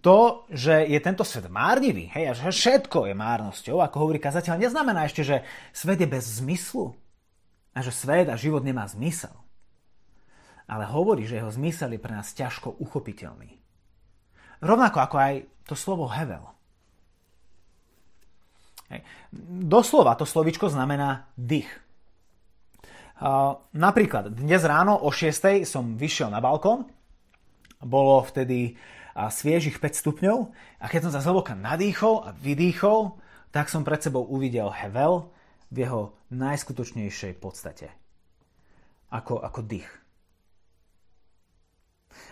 To, 0.00 0.48
že 0.48 0.84
je 0.88 1.00
tento 1.00 1.24
svet 1.24 1.48
márnivý, 1.48 2.08
hej, 2.12 2.32
a 2.32 2.32
že 2.32 2.52
všetko 2.52 3.08
je 3.08 3.14
márnosťou, 3.16 3.80
ako 3.80 3.96
hovorí 4.08 4.18
kazateľ, 4.20 4.60
neznamená 4.60 5.04
ešte, 5.04 5.24
že 5.24 5.36
svet 5.72 6.00
je 6.00 6.08
bez 6.08 6.40
zmyslu 6.40 6.96
a 7.76 7.78
že 7.84 7.92
svet 7.92 8.32
a 8.32 8.40
život 8.40 8.64
nemá 8.64 8.88
zmysel 8.88 9.43
ale 10.64 10.88
hovorí, 10.88 11.28
že 11.28 11.36
jeho 11.40 11.52
zmysel 11.52 11.92
je 11.96 12.00
pre 12.00 12.12
nás 12.12 12.32
ťažko 12.32 12.80
uchopiteľný. 12.80 13.60
Rovnako 14.64 14.98
ako 15.00 15.16
aj 15.20 15.34
to 15.68 15.76
slovo 15.76 16.08
hevel. 16.08 16.54
Hej. 18.88 19.04
Doslova 19.68 20.16
to 20.16 20.24
slovičko 20.28 20.72
znamená 20.72 21.28
dých. 21.36 21.68
Uh, 23.14 23.56
napríklad 23.70 24.34
dnes 24.34 24.60
ráno 24.66 24.98
o 24.98 25.08
6. 25.08 25.62
som 25.64 25.94
vyšiel 25.94 26.34
na 26.34 26.42
balkón, 26.42 26.90
bolo 27.78 28.20
vtedy 28.26 28.74
uh, 28.74 29.30
sviežich 29.30 29.78
5 29.78 30.02
stupňov 30.02 30.38
a 30.82 30.84
keď 30.90 31.08
som 31.08 31.12
sa 31.14 31.22
zhlboka 31.22 31.54
nadýchol 31.54 32.26
a 32.26 32.34
vydýchol, 32.34 33.14
tak 33.54 33.70
som 33.70 33.86
pred 33.86 34.02
sebou 34.02 34.26
uvidel 34.26 34.66
hevel 34.74 35.30
v 35.70 35.86
jeho 35.86 36.02
najskutočnejšej 36.34 37.38
podstate. 37.38 37.86
Ako, 39.14 39.38
ako 39.38 39.62
dých. 39.62 40.03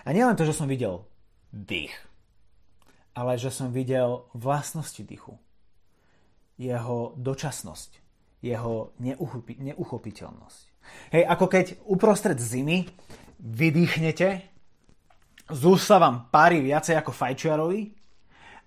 A 0.05 0.09
nielen 0.11 0.35
to, 0.35 0.47
že 0.47 0.57
som 0.57 0.67
videl 0.67 1.07
dých, 1.53 1.95
ale 3.13 3.37
že 3.37 3.53
som 3.53 3.71
videl 3.71 4.25
vlastnosti 4.33 5.01
dýchu. 5.05 5.37
Jeho 6.61 7.17
dočasnosť, 7.17 7.91
jeho 8.45 8.93
neuchopi- 9.01 9.59
neuchopiteľnosť. 9.73 10.65
Hej, 11.15 11.23
ako 11.27 11.47
keď 11.47 11.67
uprostred 11.87 12.39
zimy 12.39 12.89
vydýchnete, 13.39 14.29
z 15.53 15.63
vám 15.91 16.31
pári 16.33 16.63
viacej 16.63 16.97
ako 16.97 17.13
fajčiarovi 17.13 17.93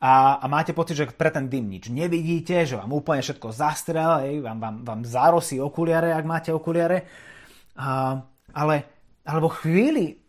a, 0.04 0.38
a 0.44 0.46
máte 0.46 0.76
pocit, 0.76 1.00
že 1.00 1.10
pre 1.16 1.32
ten 1.32 1.48
dym 1.48 1.72
nič 1.72 1.88
nevidíte, 1.88 2.68
že 2.68 2.76
vám 2.76 2.92
úplne 2.94 3.24
všetko 3.24 3.48
zastrel, 3.56 4.22
hej, 4.28 4.44
vám, 4.44 4.60
vám, 4.60 4.76
vám 4.84 5.02
zárosí 5.08 5.58
okuliare, 5.58 6.12
ak 6.12 6.26
máte 6.28 6.52
okuliare. 6.52 7.08
A, 7.80 8.20
ale, 8.52 8.76
alebo 9.24 9.48
chvíli 9.50 10.25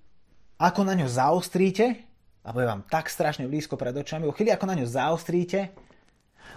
ako 0.56 0.88
na 0.88 0.96
ňo 0.96 1.08
zaostríte, 1.08 2.00
alebo 2.40 2.64
je 2.64 2.70
vám 2.70 2.82
tak 2.88 3.12
strašne 3.12 3.44
blízko 3.44 3.76
pred 3.76 3.92
očami, 3.92 4.24
vo 4.24 4.32
chvíli, 4.32 4.52
ako 4.52 4.64
na 4.64 4.76
ňo 4.80 4.86
zaostríte, 4.88 5.74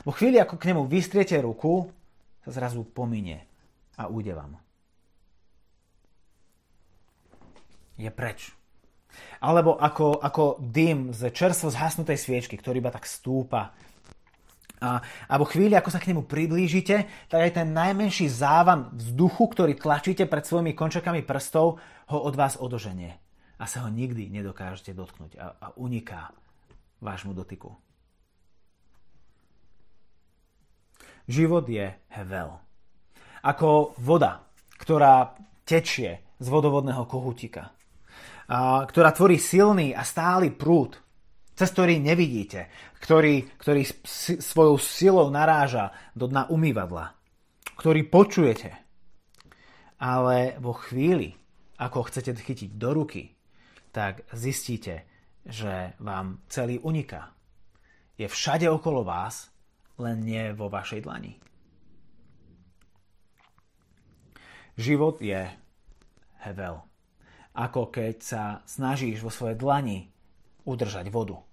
vo 0.08 0.16
chvíli, 0.16 0.40
ako 0.40 0.56
k 0.56 0.72
nemu 0.72 0.88
vystriete 0.88 1.36
ruku, 1.44 1.92
sa 2.48 2.56
zrazu 2.56 2.88
pominie 2.88 3.44
a 4.00 4.08
ujde 4.08 4.32
vám. 4.32 4.56
Je 8.00 8.08
preč. 8.08 8.56
Alebo 9.44 9.76
ako, 9.76 10.24
ako 10.24 10.64
dym 10.64 11.12
z 11.12 11.36
čerstvo 11.36 11.68
zhasnutej 11.68 12.16
sviečky, 12.16 12.56
ktorý 12.56 12.80
iba 12.80 12.96
tak 12.96 13.04
stúpa. 13.04 13.76
A, 14.80 15.04
a 15.04 15.34
vo 15.36 15.44
chvíli, 15.44 15.76
ako 15.76 15.92
sa 15.92 16.00
k 16.00 16.16
nemu 16.16 16.24
priblížite, 16.24 17.28
tak 17.28 17.40
aj 17.44 17.60
ten 17.60 17.76
najmenší 17.76 18.32
závan 18.32 18.96
vzduchu, 18.96 19.52
ktorý 19.52 19.76
tlačíte 19.76 20.24
pred 20.24 20.48
svojimi 20.48 20.72
končekami 20.72 21.20
prstov, 21.28 21.84
ho 22.08 22.18
od 22.24 22.40
vás 22.40 22.56
odoženie 22.56 23.20
a 23.60 23.64
sa 23.68 23.84
ho 23.84 23.90
nikdy 23.92 24.32
nedokážete 24.32 24.96
dotknúť 24.96 25.36
a, 25.36 25.48
a 25.60 25.68
uniká 25.76 26.32
vášmu 27.04 27.36
dotyku. 27.36 27.76
Život 31.30 31.68
je 31.70 31.94
hevel. 32.16 32.58
Ako 33.46 33.94
voda, 34.02 34.48
ktorá 34.80 35.36
tečie 35.68 36.36
z 36.40 36.48
vodovodného 36.48 37.06
kohutika, 37.06 37.76
a, 38.50 38.82
ktorá 38.88 39.12
tvorí 39.14 39.38
silný 39.38 39.94
a 39.94 40.02
stály 40.08 40.50
prúd, 40.50 40.98
cez 41.54 41.70
ktorý 41.76 42.00
nevidíte, 42.00 42.72
ktorý, 43.04 43.44
ktorý 43.60 43.84
svojou 44.40 44.80
silou 44.80 45.28
naráža 45.28 45.92
do 46.16 46.32
dna 46.32 46.48
umývadla, 46.48 47.12
ktorý 47.76 48.08
počujete. 48.08 48.72
Ale 50.00 50.56
vo 50.64 50.72
chvíli, 50.72 51.36
ako 51.76 52.08
chcete 52.08 52.32
chytiť 52.40 52.80
do 52.80 52.96
ruky, 52.96 53.39
tak 53.92 54.26
zistíte, 54.34 55.06
že 55.46 55.94
vám 56.00 56.42
celý 56.50 56.78
uniká. 56.80 57.34
Je 58.20 58.28
všade 58.28 58.70
okolo 58.70 59.02
vás, 59.02 59.50
len 60.00 60.24
nie 60.24 60.52
vo 60.54 60.68
vašej 60.72 61.04
dlani. 61.04 61.34
Život 64.80 65.20
je 65.20 65.44
hevel. 66.48 66.76
Ako 67.56 67.92
keď 67.92 68.16
sa 68.24 68.44
snažíš 68.64 69.20
vo 69.20 69.32
svojej 69.32 69.60
dlani 69.60 70.08
udržať 70.64 71.12
vodu. 71.12 71.44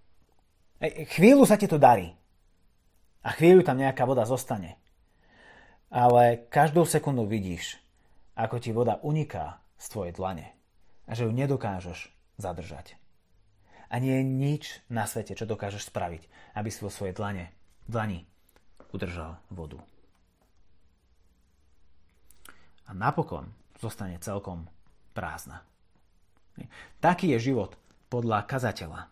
Chvíľu 1.10 1.42
sa 1.42 1.58
ti 1.58 1.66
to 1.66 1.80
darí. 1.80 2.14
A 3.26 3.34
chvíľu 3.34 3.66
tam 3.66 3.82
nejaká 3.82 4.06
voda 4.06 4.22
zostane. 4.22 4.78
Ale 5.90 6.46
každou 6.46 6.86
sekundu 6.86 7.26
vidíš, 7.26 7.82
ako 8.38 8.62
ti 8.62 8.70
voda 8.70 9.02
uniká 9.02 9.58
z 9.80 9.86
tvojej 9.90 10.12
dlane 10.14 10.46
a 11.06 11.10
že 11.14 11.24
ju 11.24 11.32
nedokážeš 11.32 12.15
zadržať. 12.36 12.96
A 13.86 14.02
nie 14.02 14.18
je 14.18 14.24
nič 14.26 14.64
na 14.90 15.06
svete, 15.06 15.38
čo 15.38 15.46
dokážeš 15.46 15.88
spraviť, 15.88 16.26
aby 16.58 16.68
si 16.72 16.82
vo 16.82 16.90
svojej 16.90 17.14
dlane, 17.14 17.54
dlani 17.86 18.26
udržal 18.90 19.38
vodu. 19.50 19.78
A 22.86 22.94
napokon 22.94 23.50
zostane 23.78 24.18
celkom 24.22 24.66
prázdna. 25.14 25.62
Taký 27.02 27.34
je 27.36 27.52
život 27.52 27.74
podľa 28.08 28.46
kazateľa. 28.46 29.10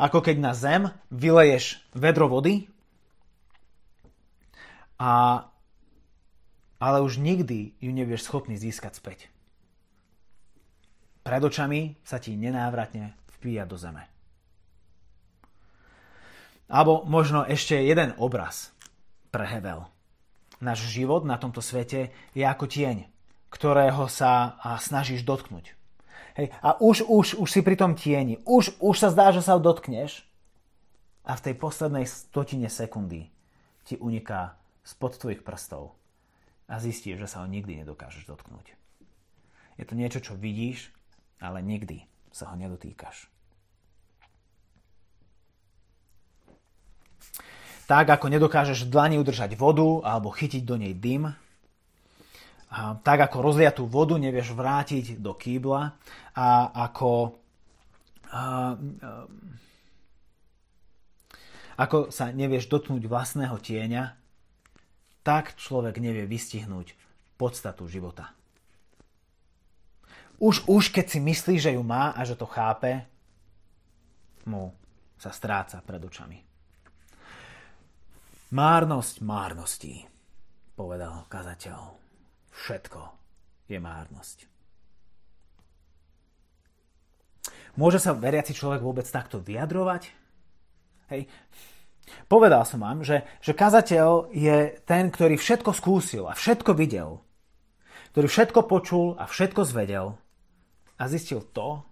Ako 0.00 0.24
keď 0.24 0.36
na 0.40 0.52
zem 0.56 0.88
vyleješ 1.12 1.84
vedro 1.92 2.26
vody, 2.28 2.68
a, 4.96 5.44
ale 6.80 6.98
už 7.04 7.20
nikdy 7.20 7.76
ju 7.76 7.90
nebudeš 7.92 8.24
schopný 8.24 8.56
získať 8.56 8.96
späť. 8.96 9.28
Pred 11.26 11.42
očami 11.42 11.98
sa 12.06 12.22
ti 12.22 12.38
nenávratne 12.38 13.18
vpíja 13.38 13.66
do 13.66 13.74
zeme. 13.74 14.06
Alebo 16.70 17.02
možno 17.02 17.42
ešte 17.42 17.74
jeden 17.82 18.14
obraz 18.14 18.70
pre 19.34 19.42
Hevel. 19.42 19.90
Náš 20.62 20.86
život 20.86 21.26
na 21.26 21.34
tomto 21.34 21.58
svete 21.58 22.14
je 22.30 22.46
ako 22.46 22.70
tieň, 22.70 23.10
ktorého 23.50 24.06
sa 24.06 24.54
snažíš 24.78 25.26
dotknúť. 25.26 25.74
Hej, 26.38 26.54
a 26.62 26.78
už, 26.78 27.02
už, 27.10 27.42
už 27.42 27.48
si 27.50 27.58
pri 27.58 27.74
tom 27.74 27.98
tieni. 27.98 28.38
Už, 28.46 28.78
už 28.78 28.94
sa 28.94 29.10
zdá, 29.10 29.34
že 29.34 29.42
sa 29.42 29.58
dotkneš 29.58 30.22
a 31.26 31.34
v 31.34 31.42
tej 31.42 31.54
poslednej 31.58 32.06
stotine 32.06 32.70
sekundy 32.70 33.34
ti 33.82 33.98
uniká 33.98 34.54
spod 34.86 35.18
tvojich 35.18 35.42
prstov 35.42 35.98
a 36.70 36.78
zistíš, 36.78 37.18
že 37.18 37.26
sa 37.26 37.42
ho 37.42 37.50
nikdy 37.50 37.82
nedokážeš 37.82 38.30
dotknúť. 38.30 38.78
Je 39.74 39.84
to 39.84 39.98
niečo, 39.98 40.22
čo 40.22 40.38
vidíš, 40.38 40.94
ale 41.40 41.60
nikdy 41.60 42.04
sa 42.32 42.52
ho 42.52 42.54
nedotýkaš. 42.56 43.28
Tak 47.86 48.06
ako 48.10 48.26
nedokážeš 48.26 48.82
v 48.82 48.92
dlani 48.92 49.16
udržať 49.22 49.54
vodu 49.54 50.02
alebo 50.02 50.34
chytiť 50.34 50.62
do 50.66 50.74
nej 50.74 50.92
dym, 50.92 51.30
a 52.66 52.98
tak 52.98 53.30
ako 53.30 53.46
rozliatú 53.46 53.86
vodu 53.86 54.18
nevieš 54.18 54.50
vrátiť 54.52 55.22
do 55.22 55.38
kýbla 55.38 55.94
a 56.34 56.48
ako, 56.90 57.38
a, 58.34 58.42
a, 58.42 58.42
ako 61.78 62.10
sa 62.10 62.34
nevieš 62.34 62.66
dotknúť 62.66 63.06
vlastného 63.06 63.54
tieňa, 63.62 64.18
tak 65.22 65.54
človek 65.54 66.02
nevie 66.02 66.26
vystihnúť 66.26 66.98
podstatu 67.38 67.86
života. 67.86 68.34
Už, 70.36 70.68
už 70.68 70.92
keď 70.92 71.06
si 71.08 71.18
myslí, 71.20 71.56
že 71.56 71.72
ju 71.72 71.82
má 71.82 72.12
a 72.12 72.20
že 72.28 72.36
to 72.36 72.44
chápe, 72.44 73.08
mu 74.46 74.70
sa 75.16 75.32
stráca 75.32 75.80
pred 75.82 75.98
očami. 75.98 76.38
Márnosť 78.52 79.24
márností, 79.26 80.06
povedal 80.78 81.26
kazateľ 81.26 81.98
všetko 82.52 83.00
je 83.66 83.78
márnosť. 83.80 84.38
Môže 87.76 88.00
sa 88.00 88.16
veriaci 88.16 88.56
človek 88.56 88.80
vôbec 88.80 89.04
takto 89.04 89.36
vyjadrovať? 89.36 90.08
Hej. 91.12 91.28
Povedal 92.30 92.62
som 92.64 92.80
vám, 92.80 93.02
že, 93.02 93.26
že 93.42 93.52
kazateľ 93.52 94.32
je 94.32 94.78
ten, 94.86 95.10
ktorý 95.10 95.36
všetko 95.36 95.74
skúsil 95.74 96.24
a 96.30 96.38
všetko 96.38 96.72
videl. 96.72 97.20
Ktorý 98.14 98.26
všetko 98.30 98.60
počul 98.64 99.06
a 99.20 99.28
všetko 99.28 99.66
zvedel 99.66 100.16
a 100.96 101.02
zistil 101.08 101.44
to, 101.52 101.84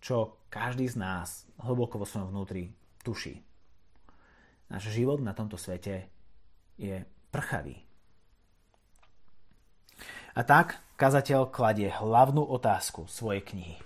čo 0.00 0.40
každý 0.48 0.88
z 0.88 0.96
nás 0.96 1.44
hlboko 1.60 2.00
vo 2.00 2.06
svojom 2.08 2.32
vnútri 2.32 2.72
tuší. 3.04 3.42
Náš 4.68 4.92
život 4.92 5.20
na 5.20 5.32
tomto 5.32 5.56
svete 5.56 6.08
je 6.76 7.04
prchavý. 7.32 7.76
A 10.36 10.40
tak 10.46 10.78
kazateľ 10.94 11.50
kladie 11.50 11.90
hlavnú 11.90 12.44
otázku 12.46 13.10
svojej 13.10 13.42
knihy. 13.42 13.76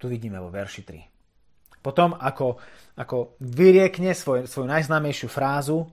Tu 0.00 0.06
vidíme 0.06 0.38
vo 0.38 0.48
verši 0.48 0.82
3. 0.86 1.80
Potom, 1.80 2.12
ako, 2.14 2.60
ako 2.96 3.40
vyriekne 3.40 4.12
svoj, 4.12 4.44
svoju 4.44 4.68
najznámejšiu 4.68 5.28
frázu, 5.32 5.88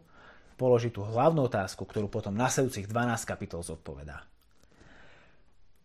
položí 0.60 0.92
tú 0.92 1.08
hlavnú 1.08 1.48
otázku, 1.48 1.88
ktorú 1.88 2.12
potom 2.12 2.36
nasledujúcich 2.36 2.92
12 2.92 3.24
kapitol 3.24 3.64
zodpovedá. 3.64 4.28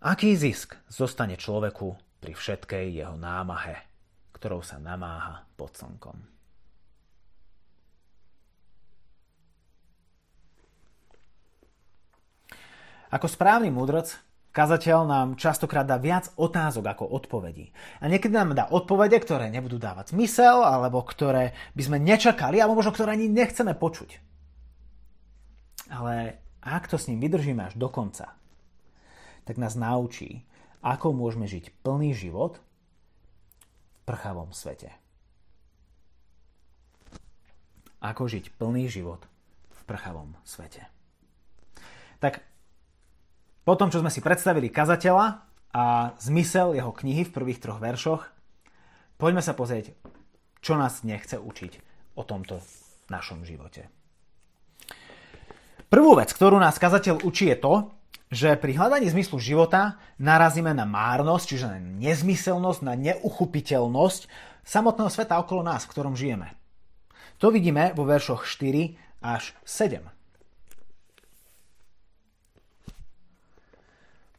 Aký 0.02 0.34
zisk 0.34 0.74
zostane 0.90 1.38
človeku 1.38 1.94
pri 2.18 2.34
všetkej 2.34 2.90
jeho 2.90 3.14
námahe, 3.14 3.86
ktorou 4.34 4.58
sa 4.58 4.82
namáha 4.82 5.46
pod 5.54 5.78
slnkom? 5.78 6.18
Ako 13.14 13.30
správny 13.30 13.70
mudrc, 13.70 14.10
kazateľ 14.50 15.06
nám 15.06 15.28
častokrát 15.38 15.86
dá 15.86 16.02
viac 16.02 16.34
otázok 16.34 16.82
ako 16.82 17.04
odpovedí. 17.06 17.70
A 18.02 18.10
niekedy 18.10 18.34
nám 18.34 18.58
dá 18.58 18.66
odpovede, 18.74 19.22
ktoré 19.22 19.54
nebudú 19.54 19.78
dávať 19.78 20.18
zmysel, 20.18 20.66
alebo 20.66 20.98
ktoré 21.06 21.54
by 21.78 21.82
sme 21.86 22.02
nečakali, 22.02 22.58
alebo 22.58 22.74
možno 22.74 22.90
ktoré 22.90 23.14
ani 23.14 23.30
nechceme 23.30 23.78
počuť. 23.78 24.18
Ale 25.94 26.42
ak 26.58 26.90
to 26.90 26.98
s 26.98 27.06
ním 27.06 27.22
vydržíme 27.22 27.62
až 27.70 27.78
do 27.78 27.86
konca, 27.86 28.41
tak 29.42 29.58
nás 29.58 29.74
naučí, 29.74 30.46
ako 30.82 31.14
môžeme 31.14 31.46
žiť 31.46 31.70
plný 31.86 32.14
život 32.14 32.58
v 32.58 33.98
prchavom 34.06 34.50
svete. 34.50 34.90
Ako 38.02 38.26
žiť 38.26 38.50
plný 38.58 38.90
život 38.90 39.22
v 39.70 39.80
prchavom 39.86 40.34
svete. 40.42 40.82
Tak 42.18 42.42
po 43.62 43.78
tom, 43.78 43.94
čo 43.94 44.02
sme 44.02 44.10
si 44.10 44.18
predstavili 44.18 44.66
kazateľa 44.70 45.26
a 45.70 45.84
zmysel 46.18 46.74
jeho 46.74 46.90
knihy 46.90 47.22
v 47.30 47.34
prvých 47.34 47.62
troch 47.62 47.78
veršoch, 47.78 48.26
poďme 49.22 49.38
sa 49.38 49.54
pozrieť, 49.54 49.94
čo 50.58 50.74
nás 50.74 51.06
nechce 51.06 51.38
učiť 51.38 51.72
o 52.18 52.26
tomto 52.26 52.58
našom 53.06 53.46
živote. 53.46 53.86
Prvú 55.86 56.16
vec, 56.16 56.32
ktorú 56.34 56.58
nás 56.58 56.80
kazateľ 56.80 57.22
učí 57.22 57.52
je 57.52 57.58
to, 57.60 57.92
že 58.32 58.56
pri 58.56 58.72
hľadaní 58.72 59.12
zmyslu 59.12 59.36
života 59.36 60.00
narazíme 60.16 60.72
na 60.72 60.88
márnosť, 60.88 61.44
čiže 61.44 61.66
na 61.68 61.78
nezmyselnosť, 61.78 62.80
na 62.80 62.96
neuchupiteľnosť 62.96 64.22
samotného 64.64 65.12
sveta 65.12 65.36
okolo 65.36 65.60
nás, 65.60 65.84
v 65.84 65.92
ktorom 65.92 66.16
žijeme. 66.16 66.56
To 67.44 67.52
vidíme 67.52 67.92
vo 67.92 68.08
veršoch 68.08 68.48
4 68.48 68.96
až 69.20 69.52
7. 69.68 70.00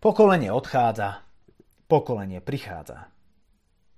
Pokolenie 0.01 0.51
odchádza, 0.51 1.23
pokolenie 1.87 2.43
prichádza. 2.43 3.07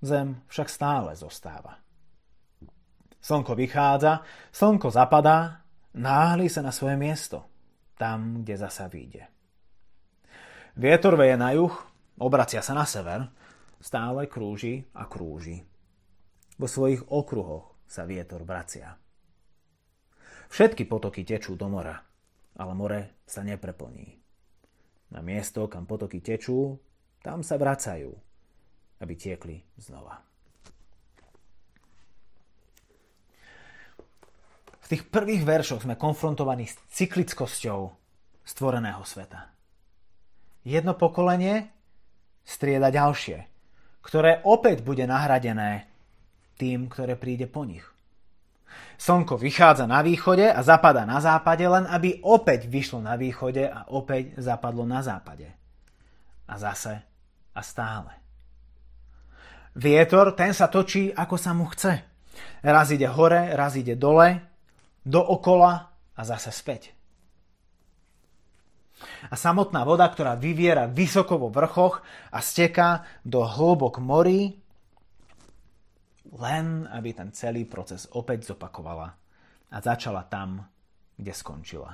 Zem 0.05 0.43
však 0.51 0.67
stále 0.69 1.17
zostáva. 1.17 1.81
Slnko 3.23 3.57
vychádza, 3.57 4.21
slnko 4.53 4.93
zapadá, 4.93 5.65
náhli 5.97 6.45
sa 6.45 6.61
na 6.61 6.69
svoje 6.69 6.93
miesto, 6.93 7.49
tam, 7.97 8.45
kde 8.45 8.53
zasa 8.53 8.85
vyjde. 8.85 9.34
Vietor 10.75 11.15
veje 11.15 11.39
na 11.39 11.55
juh, 11.55 11.71
obracia 12.19 12.59
sa 12.59 12.75
na 12.75 12.83
sever, 12.83 13.31
stále 13.79 14.27
krúži 14.27 14.83
a 14.91 15.07
krúži. 15.07 15.63
Vo 16.59 16.67
svojich 16.67 16.99
okruhoch 17.07 17.79
sa 17.87 18.03
vietor 18.03 18.43
vracia. 18.43 18.91
Všetky 20.51 20.83
potoky 20.83 21.23
tečú 21.23 21.55
do 21.55 21.71
mora, 21.71 21.95
ale 22.59 22.73
more 22.75 23.23
sa 23.23 23.39
nepreplní. 23.47 24.19
Na 25.15 25.23
miesto, 25.23 25.63
kam 25.71 25.87
potoky 25.87 26.19
tečú, 26.19 26.75
tam 27.23 27.39
sa 27.39 27.55
vracajú, 27.55 28.11
aby 28.99 29.13
tiekli 29.15 29.63
znova. 29.79 30.19
V 34.83 34.87
tých 34.91 35.07
prvých 35.07 35.47
veršoch 35.47 35.87
sme 35.87 35.95
konfrontovaní 35.95 36.67
s 36.67 36.75
cyklickosťou 36.91 37.95
stvoreného 38.43 39.01
sveta. 39.07 39.54
Jedno 40.65 40.97
pokolenie 40.97 41.69
strieda 42.41 42.89
ďalšie, 42.89 43.45
ktoré 44.01 44.41
opäť 44.41 44.81
bude 44.81 45.05
nahradené 45.05 45.85
tým, 46.57 46.89
ktoré 46.89 47.13
príde 47.13 47.45
po 47.45 47.69
nich. 47.69 47.85
Slnko 48.97 49.37
vychádza 49.37 49.85
na 49.85 50.01
východe 50.01 50.49
a 50.49 50.59
zapadá 50.65 51.05
na 51.05 51.21
západe, 51.21 51.61
len 51.61 51.85
aby 51.85 52.17
opäť 52.25 52.65
vyšlo 52.65 53.03
na 53.03 53.13
východe 53.13 53.69
a 53.69 53.85
opäť 53.93 54.41
zapadlo 54.41 54.89
na 54.89 55.05
západe. 55.05 55.53
A 56.49 56.55
zase 56.57 56.97
a 57.53 57.61
stále. 57.61 58.11
Vietor, 59.75 60.31
ten 60.33 60.55
sa 60.55 60.71
točí, 60.71 61.11
ako 61.11 61.35
sa 61.35 61.51
mu 61.51 61.67
chce. 61.67 61.99
Raz 62.63 62.87
ide 62.95 63.05
hore, 63.11 63.51
raz 63.53 63.75
ide 63.75 63.99
dole, 63.99 64.39
dookola 65.03 65.73
a 66.15 66.21
zase 66.23 66.49
späť. 66.49 66.94
A 69.27 69.35
samotná 69.35 69.83
voda, 69.83 70.07
ktorá 70.07 70.39
vyviera 70.39 70.87
vysoko 70.87 71.35
vo 71.35 71.51
vrchoch 71.51 71.99
a 72.31 72.39
steká 72.39 73.03
do 73.27 73.43
hlbok 73.43 73.99
morí, 73.99 74.55
len 76.35 76.87
aby 76.89 77.11
ten 77.11 77.29
celý 77.35 77.67
proces 77.67 78.07
opäť 78.11 78.55
zopakovala 78.55 79.07
a 79.71 79.77
začala 79.83 80.23
tam, 80.27 80.63
kde 81.15 81.31
skončila. 81.31 81.91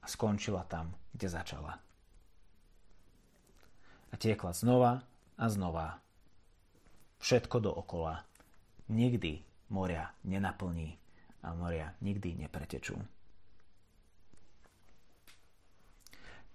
A 0.00 0.06
skončila 0.06 0.64
tam, 0.64 0.92
kde 1.12 1.28
začala. 1.28 1.72
A 4.08 4.14
tiekla 4.16 4.56
znova 4.56 5.04
a 5.36 5.44
znova. 5.52 6.00
Všetko 7.20 7.60
dookola. 7.60 8.24
Nikdy 8.88 9.44
moria 9.68 10.08
nenaplní 10.24 10.96
a 11.44 11.52
moria 11.52 11.92
nikdy 12.00 12.40
nepretečú. 12.40 12.96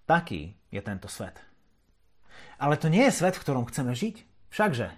Taký 0.04 0.56
je 0.70 0.82
tento 0.84 1.08
svet. 1.08 1.39
Ale 2.60 2.76
to 2.80 2.92
nie 2.92 3.08
je 3.08 3.16
svet, 3.16 3.36
v 3.36 3.44
ktorom 3.44 3.68
chceme 3.68 3.96
žiť. 3.96 4.16
Všakže. 4.52 4.89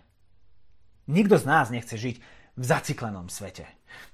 Nikto 1.06 1.38
z 1.38 1.46
nás 1.46 1.70
nechce 1.70 1.96
žiť 1.96 2.18
v 2.56 2.64
zaciklenom 2.64 3.30
svete. 3.30 3.68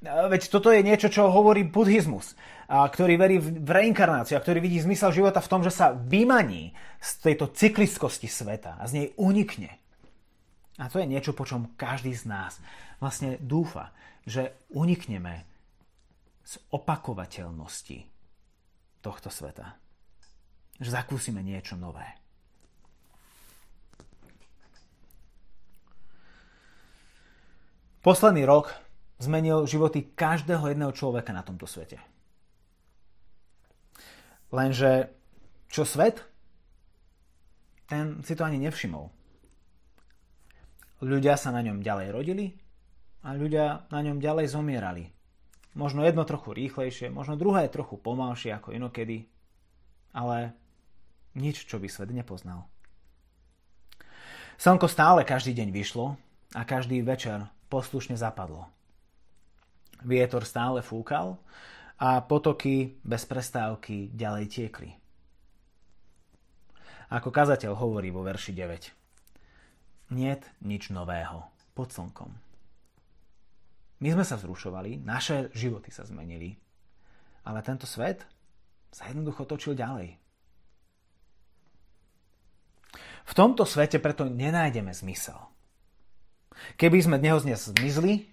Veď 0.04 0.50
toto 0.50 0.70
je 0.70 0.86
niečo, 0.86 1.10
čo 1.10 1.32
hovorí 1.34 1.66
buddhizmus, 1.66 2.38
ktorý 2.70 3.18
verí 3.18 3.38
v 3.42 3.70
reinkarnáciu 3.70 4.38
a 4.38 4.44
ktorý 4.44 4.62
vidí 4.62 4.78
zmysel 4.82 5.14
života 5.14 5.42
v 5.42 5.50
tom, 5.50 5.62
že 5.66 5.74
sa 5.74 5.94
vymaní 5.94 6.74
z 7.02 7.10
tejto 7.22 7.50
cykliskosti 7.50 8.30
sveta 8.30 8.78
a 8.78 8.86
z 8.86 8.92
nej 8.98 9.08
unikne. 9.18 9.78
A 10.78 10.90
to 10.90 11.02
je 11.02 11.10
niečo, 11.10 11.34
po 11.34 11.46
čom 11.46 11.74
každý 11.78 12.14
z 12.14 12.30
nás 12.30 12.58
vlastne 13.02 13.38
dúfa, 13.42 13.94
že 14.26 14.54
unikneme 14.74 15.46
z 16.46 16.58
opakovateľnosti 16.74 18.06
tohto 19.02 19.30
sveta. 19.30 19.78
Že 20.82 20.90
zakúsime 20.90 21.46
niečo 21.46 21.78
nové. 21.78 22.04
Posledný 28.02 28.50
rok 28.50 28.74
zmenil 29.22 29.70
životy 29.70 30.10
každého 30.18 30.74
jedného 30.74 30.90
človeka 30.90 31.30
na 31.30 31.46
tomto 31.46 31.70
svete. 31.70 32.02
Lenže 34.50 35.14
čo 35.70 35.86
svet? 35.86 36.26
Ten 37.86 38.26
si 38.26 38.34
to 38.34 38.42
ani 38.42 38.58
nevšimol. 38.58 39.06
Ľudia 41.06 41.38
sa 41.38 41.54
na 41.54 41.62
ňom 41.62 41.86
ďalej 41.86 42.08
rodili 42.10 42.46
a 43.22 43.38
ľudia 43.38 43.86
na 43.94 44.00
ňom 44.02 44.18
ďalej 44.18 44.50
zomierali. 44.50 45.14
Možno 45.78 46.02
jedno 46.02 46.26
trochu 46.26 46.58
rýchlejšie, 46.58 47.14
možno 47.14 47.38
druhé 47.38 47.70
trochu 47.70 47.96
pomalšie 48.02 48.52
ako 48.58 48.74
inokedy, 48.76 49.30
ale 50.12 50.58
nič, 51.36 51.66
čo 51.66 51.82
by 51.82 51.88
svet 51.88 52.12
nepoznal. 52.14 52.68
Slnko 54.62 54.86
stále 54.86 55.26
každý 55.26 55.58
deň 55.58 55.74
vyšlo 55.74 56.22
a 56.54 56.62
každý 56.62 57.02
večer 57.02 57.50
poslušne 57.66 58.14
zapadlo. 58.14 58.70
Vietor 60.06 60.46
stále 60.46 60.86
fúkal 60.86 61.42
a 61.98 62.22
potoky 62.22 63.02
bez 63.02 63.26
prestávky 63.26 64.14
ďalej 64.14 64.46
tiekli. 64.54 64.90
Ako 67.10 67.34
kazateľ 67.34 67.74
hovorí 67.74 68.14
vo 68.14 68.22
verši 68.22 68.54
9. 68.54 70.16
Niet 70.16 70.46
nič 70.62 70.94
nového 70.94 71.50
pod 71.74 71.90
slnkom. 71.90 72.30
My 74.02 74.10
sme 74.14 74.26
sa 74.26 74.38
zrušovali, 74.38 75.02
naše 75.02 75.50
životy 75.58 75.90
sa 75.90 76.06
zmenili, 76.06 76.54
ale 77.46 77.66
tento 77.66 77.90
svet 77.90 78.26
sa 78.94 79.10
jednoducho 79.10 79.50
točil 79.50 79.74
ďalej. 79.74 80.21
V 83.26 83.34
tomto 83.38 83.64
svete 83.68 84.02
preto 84.02 84.26
nenájdeme 84.28 84.92
zmysel. 84.92 85.38
Keby 86.78 86.98
sme 87.02 87.18
dnes 87.18 87.42
dnes 87.42 87.62
zmizli, 87.70 88.32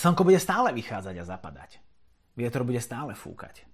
Slnko 0.00 0.24
bude 0.24 0.40
stále 0.40 0.72
vychádzať 0.72 1.14
a 1.20 1.28
zapadať. 1.28 1.70
Vietor 2.32 2.64
bude 2.64 2.80
stále 2.80 3.12
fúkať. 3.12 3.68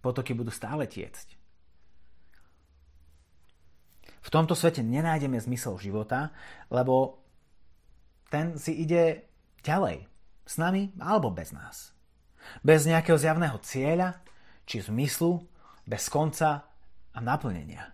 Potoky 0.00 0.32
budú 0.32 0.48
stále 0.48 0.88
tiecť. 0.88 1.36
V 4.20 4.28
tomto 4.32 4.56
svete 4.56 4.80
nenájdeme 4.80 5.36
zmysel 5.36 5.76
života, 5.76 6.32
lebo 6.72 7.20
ten 8.32 8.56
si 8.56 8.80
ide 8.80 9.28
ďalej. 9.60 10.08
S 10.46 10.54
nami 10.56 10.96
alebo 10.96 11.28
bez 11.28 11.52
nás. 11.52 11.92
Bez 12.64 12.88
nejakého 12.88 13.20
zjavného 13.20 13.60
cieľa 13.60 14.24
či 14.64 14.80
zmyslu, 14.80 15.44
bez 15.84 16.08
konca 16.08 16.69
a 17.14 17.18
naplnenia. 17.18 17.90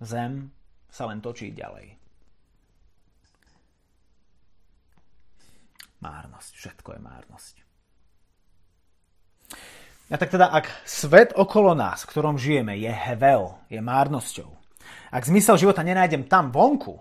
Zem 0.00 0.52
sa 0.88 1.08
len 1.10 1.20
točí 1.20 1.50
ďalej. 1.50 1.98
márnosť. 6.00 6.52
Všetko 6.54 6.88
je 6.94 7.00
márnosť. 7.02 7.54
A 10.08 10.16
tak 10.16 10.32
teda, 10.32 10.48
ak 10.48 10.64
svet 10.88 11.36
okolo 11.36 11.76
nás, 11.76 12.08
v 12.08 12.10
ktorom 12.16 12.40
žijeme, 12.40 12.72
je 12.80 12.88
hevel, 12.88 13.60
je 13.68 13.76
márnosťou, 13.76 14.48
ak 15.12 15.28
zmysel 15.28 15.60
života 15.60 15.84
nenájdem 15.84 16.24
tam 16.24 16.48
vonku, 16.48 16.96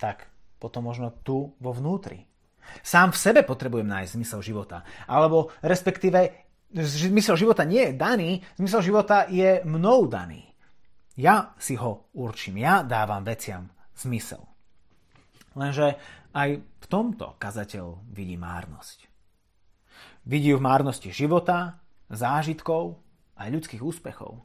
tak 0.00 0.24
potom 0.56 0.88
možno 0.88 1.12
tu 1.20 1.52
vo 1.60 1.70
vnútri. 1.76 2.24
Sám 2.80 3.12
v 3.12 3.20
sebe 3.20 3.40
potrebujem 3.44 3.88
nájsť 3.88 4.14
zmysel 4.16 4.40
života. 4.40 4.84
Alebo 5.08 5.52
respektíve 5.64 6.47
zmysel 6.74 7.36
života 7.36 7.64
nie 7.64 7.90
je 7.90 7.92
daný, 7.96 8.30
zmysel 8.60 8.82
života 8.84 9.24
je 9.28 9.64
mnou 9.64 10.04
daný. 10.08 10.44
Ja 11.18 11.56
si 11.58 11.74
ho 11.74 12.12
určím, 12.14 12.62
ja 12.62 12.86
dávam 12.86 13.26
veciam 13.26 13.66
zmysel. 13.98 14.44
Lenže 15.58 15.98
aj 16.30 16.62
v 16.62 16.86
tomto 16.86 17.34
kazateľ 17.40 18.06
vidí 18.14 18.38
márnosť. 18.38 19.10
Vidí 20.28 20.54
v 20.54 20.62
márnosti 20.62 21.10
života, 21.10 21.82
zážitkov 22.12 23.00
aj 23.34 23.48
ľudských 23.48 23.82
úspechov. 23.82 24.38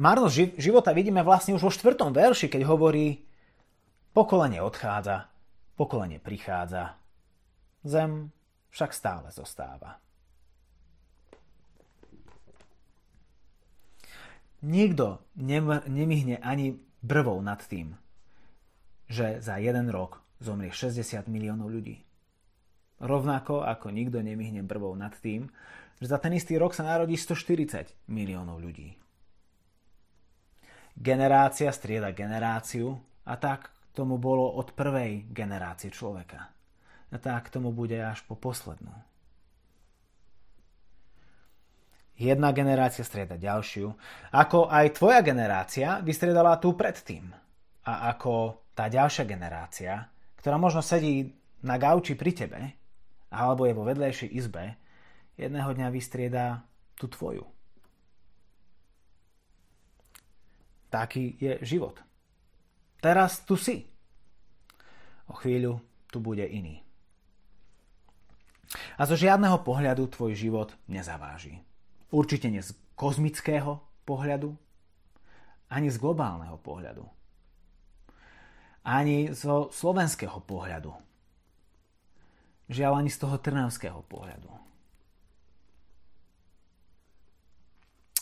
Márnosť 0.00 0.58
života 0.58 0.90
vidíme 0.96 1.20
vlastne 1.22 1.54
už 1.54 1.62
vo 1.68 1.74
štvrtom 1.74 2.10
verši, 2.10 2.50
keď 2.50 2.62
hovorí 2.66 3.22
pokolenie 4.16 4.64
odchádza, 4.64 5.28
pokolenie 5.76 6.18
prichádza, 6.18 6.96
zem 7.84 8.32
však 8.72 8.90
stále 8.96 9.28
zostáva. 9.30 10.00
Nikto 14.66 15.22
nemihne 15.86 16.42
ani 16.42 16.74
brvou 16.98 17.38
nad 17.38 17.62
tým, 17.62 17.94
že 19.06 19.38
za 19.38 19.62
jeden 19.62 19.86
rok 19.94 20.18
zomrie 20.42 20.74
60 20.74 21.30
miliónov 21.30 21.70
ľudí. 21.70 22.02
Rovnako 22.98 23.62
ako 23.62 23.94
nikto 23.94 24.18
nemihne 24.18 24.66
brvou 24.66 24.98
nad 24.98 25.14
tým, 25.22 25.46
že 26.02 26.10
za 26.10 26.18
ten 26.18 26.34
istý 26.34 26.58
rok 26.58 26.74
sa 26.74 26.82
narodí 26.82 27.14
140 27.14 28.10
miliónov 28.10 28.58
ľudí. 28.58 28.98
Generácia 30.96 31.70
strieda 31.70 32.10
generáciu 32.10 32.96
a 33.28 33.36
tak 33.38 33.70
tomu 33.94 34.18
bolo 34.18 34.50
od 34.58 34.74
prvej 34.74 35.28
generácie 35.30 35.92
človeka. 35.92 36.50
A 37.12 37.16
tak 37.22 37.54
tomu 37.54 37.70
bude 37.70 37.96
až 38.02 38.24
po 38.26 38.34
poslednú. 38.34 38.92
Jedna 42.16 42.48
generácia 42.56 43.04
strieda 43.04 43.36
ďalšiu, 43.36 43.92
ako 44.32 44.72
aj 44.72 44.96
tvoja 44.96 45.20
generácia 45.20 46.00
vystriedala 46.00 46.56
tú 46.56 46.72
predtým. 46.72 47.28
A 47.86 48.08
ako 48.12 48.64
tá 48.72 48.88
ďalšia 48.88 49.28
generácia 49.28 50.08
ktorá 50.46 50.62
možno 50.62 50.78
sedí 50.78 51.34
na 51.66 51.74
gauči 51.74 52.14
pri 52.14 52.30
tebe, 52.30 52.60
alebo 53.34 53.66
je 53.66 53.74
vo 53.74 53.82
vedlejšej 53.82 54.30
izbe, 54.30 54.78
jedného 55.34 55.74
dňa 55.74 55.90
vystrieda 55.90 56.62
tú 56.94 57.10
tvoju. 57.10 57.42
Taký 60.86 61.34
je 61.34 61.52
život. 61.66 61.98
Teraz 63.02 63.42
tu 63.42 63.58
si. 63.58 63.90
O 65.26 65.34
chvíľu 65.34 65.82
tu 66.14 66.22
bude 66.22 66.46
iný. 66.46 66.78
A 68.94 69.02
zo 69.02 69.18
žiadneho 69.18 69.66
pohľadu 69.66 70.06
tvoj 70.14 70.30
život 70.38 70.78
nezaváži. 70.86 71.58
Určite 72.14 72.50
nie 72.50 72.62
z 72.62 72.74
kozmického 72.94 73.82
pohľadu, 74.06 74.54
ani 75.70 75.90
z 75.90 75.98
globálneho 75.98 76.56
pohľadu 76.62 77.16
ani 78.86 79.34
zo 79.34 79.74
slovenského 79.74 80.38
pohľadu. 80.46 80.94
Žiaľ 82.70 82.92
ani 83.02 83.10
z 83.10 83.18
toho 83.18 83.36
trnavského 83.42 83.98
pohľadu. 84.06 84.46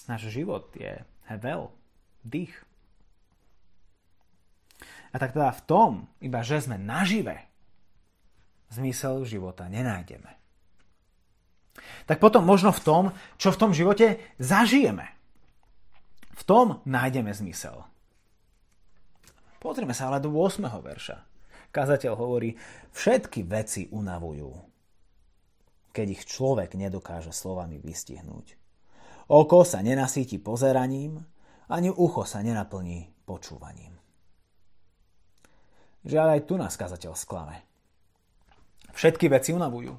Náš 0.09 0.33
život 0.33 0.73
je 0.73 1.01
hevel, 1.29 1.69
dých. 2.25 2.53
A 5.13 5.21
tak 5.21 5.37
teda 5.37 5.53
v 5.53 5.65
tom, 5.65 5.91
iba 6.21 6.41
že 6.41 6.65
sme 6.65 6.81
nažive, 6.81 7.45
zmysel 8.73 9.25
života 9.25 9.69
nenájdeme. 9.69 10.44
Tak 12.05 12.21
potom 12.21 12.45
možno 12.45 12.71
v 12.73 12.85
tom, 12.85 13.05
čo 13.41 13.53
v 13.55 13.61
tom 13.61 13.71
živote 13.73 14.21
zažijeme. 14.37 15.11
V 16.35 16.43
tom 16.43 16.83
nájdeme 16.85 17.31
zmysel. 17.31 17.87
Pozrime 19.63 19.97
sa 19.97 20.13
ale 20.13 20.21
do 20.21 20.29
8. 20.29 20.61
verša. 20.69 21.17
Kazateľ 21.73 22.13
hovorí, 22.15 22.55
všetky 22.95 23.49
veci 23.49 23.89
unavujú, 23.91 24.53
keď 25.91 26.07
ich 26.11 26.23
človek 26.29 26.77
nedokáže 26.77 27.33
slovami 27.33 27.81
vystihnúť. 27.81 28.55
Oko 29.27 29.65
sa 29.65 29.81
nenasíti 29.81 30.37
pozeraním, 30.37 31.19
ani 31.73 31.89
ucho 31.89 32.29
sa 32.29 32.45
nenaplní 32.45 33.25
počúvaním. 33.25 33.97
Žiaľ 36.05 36.29
aj 36.37 36.41
tu 36.45 36.55
nás 36.61 36.77
kazateľ 36.77 37.17
sklame. 37.17 37.65
Všetky 38.93 39.33
veci 39.33 39.57
unavujú. 39.57 39.97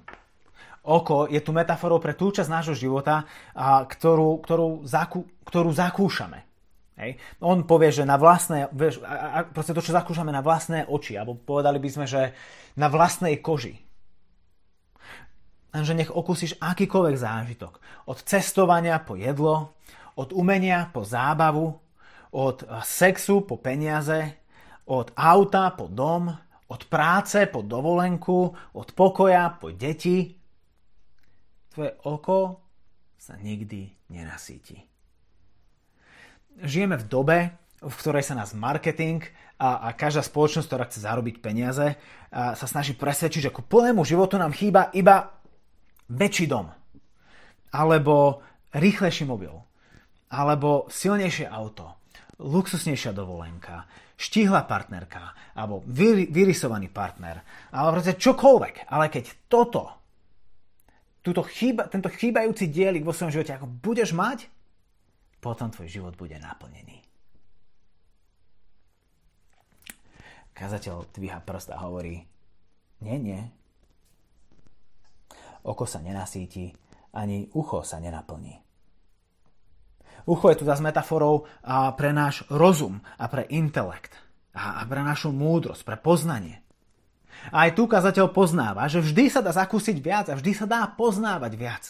Oko 0.86 1.26
je 1.26 1.41
tu 1.41 1.50
metaforou 1.50 1.98
pre 1.98 2.13
tú 2.13 2.30
časť 2.30 2.50
nášho 2.50 2.78
života, 2.78 3.26
a 3.58 3.84
ktorú, 3.86 4.41
ktorú, 4.45 4.86
zakú, 4.86 5.26
ktorú 5.45 5.74
zakúšame. 5.74 6.45
Hej. 6.95 7.19
On 7.43 7.67
povie, 7.67 7.91
že 7.91 8.08
na 8.08 8.15
vlastné, 8.15 8.71
vieš, 8.71 9.04
a, 9.04 9.13
a, 9.13 9.39
proste 9.43 9.76
to, 9.76 9.84
čo 9.84 9.98
zakúšame 9.98 10.32
na 10.32 10.39
vlastné 10.39 10.88
oči, 10.88 11.19
alebo 11.19 11.36
povedali 11.36 11.82
by 11.82 11.89
sme, 11.91 12.06
že 12.08 12.32
na 12.80 12.88
vlastnej 12.88 13.41
koži. 13.43 13.76
Lenže 15.76 15.91
nech 15.91 16.08
okúsiš 16.08 16.56
akýkoľvek 16.63 17.15
zážitok. 17.19 17.74
Od 18.08 18.17
cestovania 18.24 18.95
po 19.04 19.19
jedlo, 19.19 19.76
od 20.15 20.32
umenia 20.32 20.88
po 20.88 21.04
zábavu, 21.04 21.76
od 22.32 22.63
sexu 22.88 23.43
po 23.43 23.60
peniaze, 23.60 24.39
od 24.88 25.12
auta 25.19 25.76
po 25.76 25.91
dom, 25.91 26.32
od 26.71 26.82
práce 26.88 27.43
po 27.52 27.60
dovolenku, 27.60 28.56
od 28.71 28.88
pokoja 28.95 29.52
po 29.60 29.76
deti. 29.76 30.32
Tvoje 31.76 31.92
oko 32.08 32.64
sa 33.20 33.36
nikdy 33.36 33.92
nenasíti. 34.08 34.80
Žijeme 36.56 36.96
v 36.96 37.06
dobe, 37.12 37.38
v 37.84 37.96
ktorej 38.00 38.24
sa 38.24 38.40
nás 38.40 38.56
marketing 38.56 39.20
a, 39.60 39.84
a 39.84 39.92
každá 39.92 40.24
spoločnosť, 40.24 40.68
ktorá 40.72 40.88
chce 40.88 41.04
zarobiť 41.04 41.44
peniaze, 41.44 42.00
a 42.32 42.56
sa 42.56 42.64
snaží 42.64 42.96
presvedčiť, 42.96 43.52
že 43.52 43.56
ku 43.56 43.60
plnému 43.60 44.08
životu 44.08 44.40
nám 44.40 44.56
chýba 44.56 44.88
iba 44.96 45.36
väčší 46.08 46.48
dom, 46.48 46.72
alebo 47.76 48.40
rýchlejší 48.72 49.28
mobil, 49.28 49.52
alebo 50.32 50.88
silnejšie 50.88 51.44
auto, 51.52 52.00
luxusnejšia 52.40 53.12
dovolenka, 53.12 53.84
štíhla 54.16 54.64
partnerka. 54.64 55.36
Alebo 55.56 55.84
vy, 55.88 56.28
vyrysovaný 56.32 56.92
partner. 56.92 57.44
Alebo 57.72 58.00
proste 58.00 58.16
čokoľvek. 58.16 58.88
Ale 58.92 59.12
keď 59.12 59.24
toto, 59.48 60.05
túto 61.26 61.42
chýba, 61.42 61.90
tento 61.90 62.06
chýbajúci 62.06 62.70
dielik 62.70 63.02
vo 63.02 63.10
svojom 63.10 63.34
živote 63.34 63.58
ako 63.58 63.66
budeš 63.82 64.14
mať, 64.14 64.46
potom 65.42 65.74
tvoj 65.74 65.90
život 65.90 66.14
bude 66.14 66.38
naplnený. 66.38 67.02
Kazateľ 70.54 71.10
dvíha 71.10 71.42
prst 71.42 71.74
a 71.74 71.82
hovorí, 71.82 72.22
nie, 73.02 73.18
nie. 73.18 73.42
Oko 75.66 75.90
sa 75.90 76.00
nenasíti, 76.00 76.70
ani 77.18 77.50
ucho 77.58 77.82
sa 77.82 77.98
nenaplní. 77.98 78.62
Ucho 80.26 80.50
je 80.50 80.58
tu 80.58 80.66
zase 80.66 80.82
metaforou 80.82 81.46
pre 81.94 82.10
náš 82.10 82.50
rozum 82.50 82.98
a 83.18 83.30
pre 83.30 83.46
intelekt 83.54 84.18
a 84.58 84.82
pre 84.90 85.06
našu 85.06 85.30
múdrosť, 85.30 85.86
pre 85.86 85.98
poznanie. 86.02 86.64
A 87.52 87.69
aj 87.69 87.78
tu 87.78 87.86
kazateľ 87.86 88.34
poznáva, 88.34 88.89
že 88.89 89.04
vždy 89.04 89.30
sa 89.30 89.41
dá 89.41 89.54
zakúsiť 89.54 89.98
viac 90.02 90.26
a 90.32 90.38
vždy 90.38 90.52
sa 90.54 90.65
dá 90.65 90.82
poznávať 90.89 91.54
viac. 91.56 91.84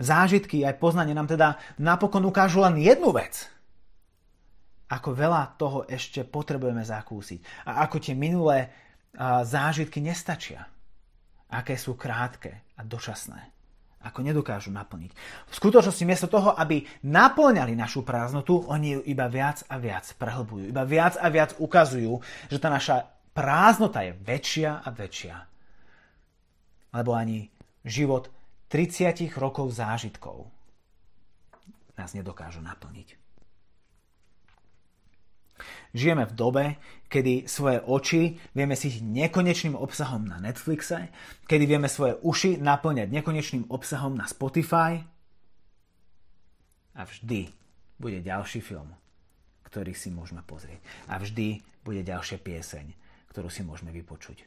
Zážitky 0.00 0.64
aj 0.64 0.80
poznanie 0.80 1.12
nám 1.12 1.28
teda 1.28 1.60
napokon 1.76 2.24
ukážu 2.24 2.64
len 2.64 2.80
jednu 2.80 3.12
vec. 3.12 3.46
Ako 4.90 5.14
veľa 5.14 5.54
toho 5.60 5.86
ešte 5.86 6.24
potrebujeme 6.26 6.82
zakúsiť 6.82 7.68
a 7.68 7.86
ako 7.86 7.96
tie 8.02 8.16
minulé 8.18 8.72
zážitky 9.44 10.02
nestačia. 10.02 10.66
Aké 11.50 11.78
sú 11.78 11.94
krátke 11.98 12.70
a 12.74 12.82
dočasné 12.86 13.60
ako 14.00 14.24
nedokážu 14.24 14.72
naplniť. 14.72 15.12
V 15.52 15.54
skutočnosti 15.60 16.08
miesto 16.08 16.24
toho, 16.24 16.56
aby 16.56 16.80
naplňali 17.04 17.76
našu 17.76 18.00
prázdnotu, 18.00 18.64
oni 18.64 18.96
ju 18.96 19.00
iba 19.04 19.28
viac 19.28 19.60
a 19.68 19.76
viac 19.76 20.08
prehlbujú. 20.16 20.72
Iba 20.72 20.88
viac 20.88 21.20
a 21.20 21.28
viac 21.28 21.52
ukazujú, 21.60 22.16
že 22.48 22.56
tá 22.56 22.72
naša 22.72 23.04
prázdnota 23.34 24.04
je 24.06 24.12
väčšia 24.14 24.84
a 24.84 24.88
väčšia. 24.90 25.36
Lebo 26.90 27.14
ani 27.14 27.46
život 27.86 28.30
30 28.70 29.30
rokov 29.38 29.74
zážitkov 29.74 30.50
nás 31.98 32.14
nedokážu 32.14 32.62
naplniť. 32.62 33.20
Žijeme 35.90 36.24
v 36.24 36.36
dobe, 36.38 36.64
kedy 37.10 37.50
svoje 37.50 37.82
oči 37.82 38.38
vieme 38.54 38.78
si 38.78 39.02
nekonečným 39.02 39.74
obsahom 39.74 40.22
na 40.22 40.38
Netflixe, 40.38 41.10
kedy 41.50 41.66
vieme 41.66 41.90
svoje 41.90 42.16
uši 42.22 42.62
naplňať 42.62 43.10
nekonečným 43.10 43.68
obsahom 43.68 44.14
na 44.14 44.24
Spotify 44.30 45.02
a 46.94 47.02
vždy 47.04 47.50
bude 48.00 48.22
ďalší 48.22 48.62
film, 48.62 48.94
ktorý 49.66 49.92
si 49.92 50.14
môžeme 50.14 50.46
pozrieť. 50.46 50.80
A 51.10 51.18
vždy 51.18 51.60
bude 51.82 52.00
ďalšia 52.06 52.38
pieseň, 52.40 52.86
ktorú 53.30 53.48
si 53.48 53.62
môžeme 53.62 53.94
vypočuť. 53.94 54.42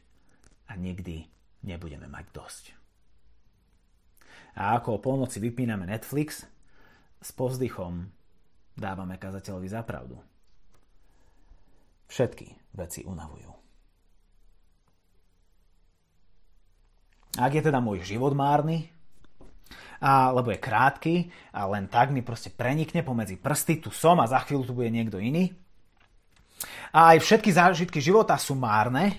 A 0.68 0.76
nikdy 0.76 1.24
nebudeme 1.64 2.08
mať 2.08 2.24
dosť. 2.30 2.64
A 4.54 4.78
ako 4.78 5.00
o 5.00 5.02
polnoci 5.02 5.42
vypíname 5.42 5.88
Netflix, 5.88 6.46
s 7.24 7.30
pozdychom 7.32 8.06
dávame 8.76 9.16
kazateľovi 9.16 9.68
za 9.72 9.80
pravdu. 9.82 10.20
Všetky 12.06 12.76
veci 12.76 13.02
unavujú. 13.02 13.50
Ak 17.34 17.50
je 17.50 17.62
teda 17.64 17.82
môj 17.82 18.06
život 18.06 18.30
márny, 18.36 18.94
a, 19.98 20.30
lebo 20.30 20.52
je 20.52 20.60
krátky 20.60 21.14
a 21.50 21.66
len 21.66 21.88
tak 21.88 22.12
mi 22.12 22.20
proste 22.20 22.52
prenikne 22.52 23.00
pomedzi 23.00 23.40
prsty, 23.40 23.80
tu 23.80 23.90
som 23.90 24.20
a 24.20 24.28
za 24.28 24.44
chvíľu 24.44 24.68
tu 24.68 24.72
bude 24.76 24.92
niekto 24.92 25.16
iný. 25.18 25.50
A 26.94 27.14
aj 27.14 27.26
všetky 27.26 27.50
zážitky 27.50 27.98
života 27.98 28.38
sú 28.38 28.54
márne, 28.54 29.18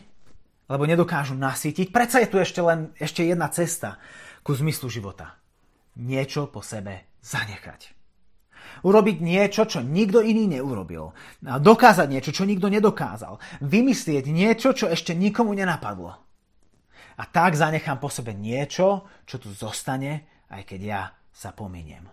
lebo 0.72 0.88
nedokážu 0.88 1.36
nasýtiť. 1.36 1.92
Predsa 1.92 2.24
je 2.24 2.32
tu 2.32 2.40
ešte 2.40 2.64
len 2.64 2.96
ešte 2.96 3.28
jedna 3.28 3.52
cesta 3.52 4.00
ku 4.42 4.56
zmyslu 4.56 4.88
života. 4.88 5.36
Niečo 6.00 6.48
po 6.48 6.64
sebe 6.64 7.20
zanechať. 7.20 7.92
Urobiť 8.82 9.18
niečo, 9.22 9.68
čo 9.68 9.80
nikto 9.84 10.24
iný 10.24 10.58
neurobil. 10.58 11.12
Dokázať 11.44 12.08
niečo, 12.10 12.32
čo 12.32 12.48
nikto 12.48 12.72
nedokázal. 12.72 13.40
Vymyslieť 13.62 14.26
niečo, 14.32 14.72
čo 14.72 14.90
ešte 14.90 15.12
nikomu 15.14 15.54
nenapadlo. 15.54 16.12
A 17.16 17.24
tak 17.28 17.56
zanechám 17.56 18.00
po 18.00 18.12
sebe 18.12 18.36
niečo, 18.36 19.08
čo 19.24 19.40
tu 19.40 19.52
zostane, 19.56 20.44
aj 20.52 20.62
keď 20.68 20.80
ja 20.82 21.02
sa 21.32 21.56
pominiem. 21.56 22.08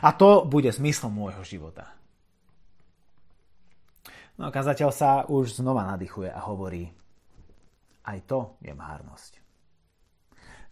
A 0.00 0.12
to 0.16 0.44
bude 0.44 0.72
zmyslom 0.72 1.12
môjho 1.12 1.44
života. 1.44 1.99
No 4.40 4.48
a 4.48 4.56
kazateľ 4.56 4.88
sa 4.88 5.28
už 5.28 5.60
znova 5.60 5.84
nadýchuje 5.84 6.32
a 6.32 6.40
hovorí, 6.48 6.88
aj 8.08 8.24
to 8.24 8.56
je 8.64 8.72
márnosť. 8.72 9.36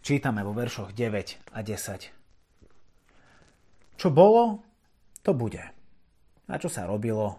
Čítame 0.01 0.41
vo 0.41 0.57
veršoch 0.57 0.89
9 0.89 1.53
a 1.53 1.61
10. 1.61 2.09
Čo 3.93 4.07
bolo, 4.09 4.65
to 5.21 5.37
bude. 5.37 5.61
A 6.49 6.53
čo 6.57 6.65
sa 6.65 6.89
robilo, 6.89 7.37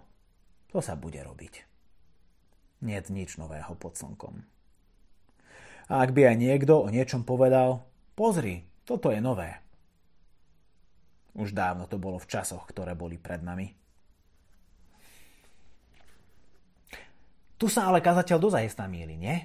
to 0.71 0.79
sa 0.79 0.95
bude 0.95 1.19
robiť. 1.19 1.67
Nie 2.87 3.03
nič 3.11 3.35
nového 3.35 3.75
pod 3.75 3.99
slnkom. 3.99 4.47
A 5.91 5.95
ak 5.99 6.15
by 6.15 6.31
aj 6.31 6.37
niekto 6.39 6.79
o 6.79 6.87
niečom 6.95 7.27
povedal, 7.27 7.83
pozri, 8.15 8.71
toto 8.87 9.11
je 9.11 9.19
nové. 9.19 9.59
Už 11.35 11.51
dávno 11.51 11.91
to 11.91 11.99
bolo 11.99 12.23
v 12.23 12.31
časoch, 12.31 12.71
ktoré 12.71 12.95
boli 12.95 13.19
pred 13.19 13.43
nami. 13.43 13.80
Tu 17.61 17.69
sa 17.69 17.93
ale 17.93 18.01
kazateľ 18.01 18.41
dozaj 18.41 18.73
míli, 18.89 19.21
nie? 19.21 19.37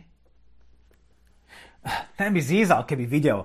Ten 2.16 2.32
by 2.32 2.40
zízal, 2.40 2.88
keby 2.88 3.04
videl, 3.06 3.44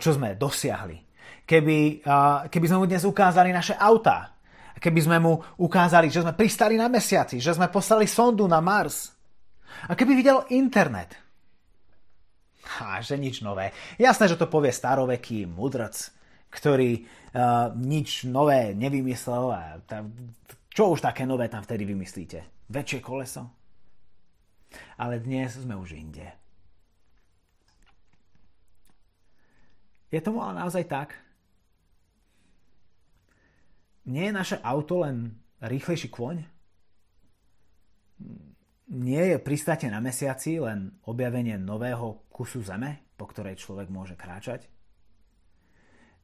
čo 0.00 0.16
sme 0.16 0.32
dosiahli 0.32 1.08
keby, 1.48 2.04
keby 2.52 2.66
sme 2.68 2.78
mu 2.84 2.84
dnes 2.84 3.08
ukázali 3.08 3.48
naše 3.48 3.72
autá, 3.72 4.36
keby 4.76 5.00
sme 5.00 5.16
mu 5.16 5.40
ukázali, 5.56 6.12
že 6.12 6.20
sme 6.20 6.36
pristali 6.36 6.76
na 6.76 6.92
mesiaci, 6.92 7.40
že 7.40 7.56
sme 7.56 7.72
poslali 7.72 8.04
sondu 8.04 8.44
na 8.44 8.60
Mars. 8.60 9.16
A 9.88 9.96
keby 9.96 10.12
videl 10.12 10.44
internet. 10.52 11.16
Ha, 12.68 13.00
že 13.00 13.16
nič 13.16 13.40
nové. 13.40 13.72
Jasné, 13.96 14.28
že 14.28 14.36
to 14.36 14.44
povie 14.44 14.68
staroveký 14.68 15.48
mudrc, 15.48 15.96
ktorý 16.52 17.00
uh, 17.00 17.72
nič 17.72 18.28
nové 18.28 18.76
nevymyslel. 18.76 19.44
A 19.48 19.80
čo 20.68 20.92
už 20.92 21.00
také 21.00 21.24
nové 21.24 21.48
tam 21.48 21.64
vtedy 21.64 21.88
vymyslíte? 21.88 22.68
Väčšie 22.68 23.00
koleso? 23.00 23.57
Ale 25.00 25.22
dnes 25.22 25.54
sme 25.54 25.74
už 25.78 25.96
inde. 25.96 26.26
Je 30.08 30.20
tomu 30.24 30.40
ale 30.40 30.56
naozaj 30.64 30.88
tak? 30.88 31.12
Nie 34.08 34.32
je 34.32 34.38
naše 34.40 34.56
auto 34.64 35.04
len 35.04 35.36
rýchlejší 35.60 36.08
kôň? 36.08 36.36
Nie 38.88 39.36
je 39.36 39.44
pristátie 39.44 39.92
na 39.92 40.00
mesiaci 40.00 40.56
len 40.56 40.96
objavenie 41.04 41.60
nového 41.60 42.24
kusu 42.32 42.64
zeme, 42.64 43.12
po 43.20 43.28
ktorej 43.28 43.60
človek 43.60 43.92
môže 43.92 44.16
kráčať? 44.16 44.64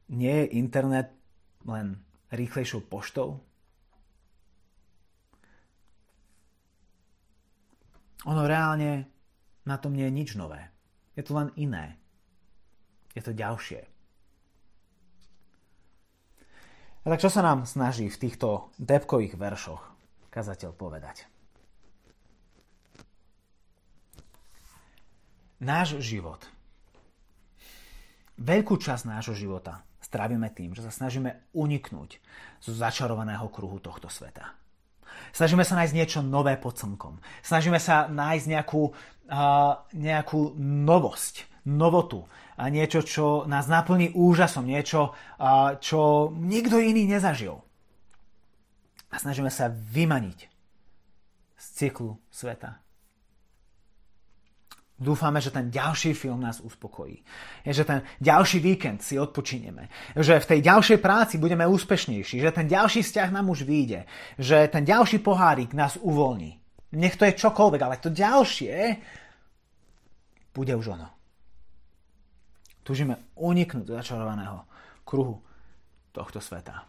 Nie 0.09 0.45
je 0.49 0.57
internet 0.57 1.13
len 1.61 2.01
rýchlejšou 2.33 2.89
poštou? 2.89 3.37
Ono 8.25 8.41
reálne 8.49 9.05
na 9.69 9.77
tom 9.77 9.93
nie 9.93 10.05
je 10.09 10.17
nič 10.17 10.29
nové. 10.33 10.61
Je 11.13 11.21
to 11.21 11.37
len 11.37 11.49
iné. 11.57 12.01
Je 13.13 13.21
to 13.21 13.31
ďalšie. 13.31 13.85
A 17.05 17.13
tak 17.13 17.21
čo 17.21 17.29
sa 17.29 17.45
nám 17.45 17.69
snaží 17.69 18.09
v 18.09 18.17
týchto 18.17 18.73
depkových 18.81 19.37
veršoch 19.37 19.81
kazateľ 20.33 20.73
povedať? 20.73 21.29
Náš 25.61 26.01
život. 26.01 26.41
Veľkú 28.41 28.75
časť 28.75 29.07
nášho 29.07 29.37
života 29.37 29.85
strávime 30.03 30.51
tým, 30.51 30.75
že 30.75 30.83
sa 30.83 30.91
snažíme 30.91 31.55
uniknúť 31.55 32.19
zo 32.59 32.73
začarovaného 32.75 33.47
kruhu 33.53 33.79
tohto 33.79 34.11
sveta. 34.11 34.64
Snažíme 35.33 35.65
sa 35.65 35.81
nájsť 35.81 35.95
niečo 35.97 36.19
nové 36.21 36.53
pod 36.61 36.77
slnkom. 36.77 37.17
Snažíme 37.41 37.81
sa 37.81 38.05
nájsť 38.05 38.45
nejakú, 38.45 38.93
uh, 38.93 39.73
nejakú 39.97 40.53
novosť, 40.61 41.65
novotu. 41.65 42.29
A 42.55 42.69
niečo, 42.69 43.01
čo 43.01 43.25
nás 43.49 43.65
naplní 43.65 44.13
úžasom. 44.13 44.69
Niečo, 44.69 45.11
uh, 45.11 45.75
čo 45.81 46.29
nikto 46.37 46.77
iný 46.77 47.09
nezažil. 47.09 47.57
A 49.09 49.15
snažíme 49.17 49.49
sa 49.49 49.73
vymaniť 49.73 50.39
z 51.55 51.65
cyklu 51.73 52.21
sveta. 52.29 52.84
Dúfame, 54.95 55.43
že 55.43 55.51
ten 55.51 55.67
ďalší 55.67 56.15
film 56.15 56.39
nás 56.39 56.63
uspokojí. 56.63 57.19
Že 57.67 57.83
ten 57.83 57.99
ďalší 58.23 58.63
víkend 58.63 59.03
si 59.03 59.19
odpočineme. 59.19 59.91
Že 60.15 60.39
v 60.39 60.49
tej 60.55 60.59
ďalšej 60.63 60.99
práci 61.03 61.35
budeme 61.35 61.67
úspešnejší. 61.67 62.39
Že 62.39 62.51
ten 62.55 62.67
ďalší 62.71 63.03
vzťah 63.03 63.29
nám 63.35 63.51
už 63.51 63.67
vyjde. 63.67 64.07
Že 64.39 64.71
ten 64.71 64.87
ďalší 64.87 65.19
pohárik 65.19 65.75
nás 65.75 65.99
uvoľní. 65.99 66.63
Nech 66.95 67.19
to 67.19 67.27
je 67.27 67.35
čokoľvek, 67.35 67.81
ale 67.83 67.99
to 67.99 68.07
ďalšie 68.07 68.75
bude 70.55 70.71
už 70.71 70.95
ono. 70.95 71.11
Túžime 72.87 73.35
uniknúť 73.35 73.83
do 73.83 73.99
začarovaného 73.99 74.63
kruhu 75.03 75.43
tohto 76.15 76.39
sveta. 76.39 76.87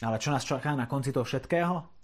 Ale 0.00 0.16
čo 0.16 0.32
nás 0.32 0.48
čaká 0.48 0.72
na 0.72 0.88
konci 0.88 1.12
toho 1.12 1.28
všetkého? 1.28 1.99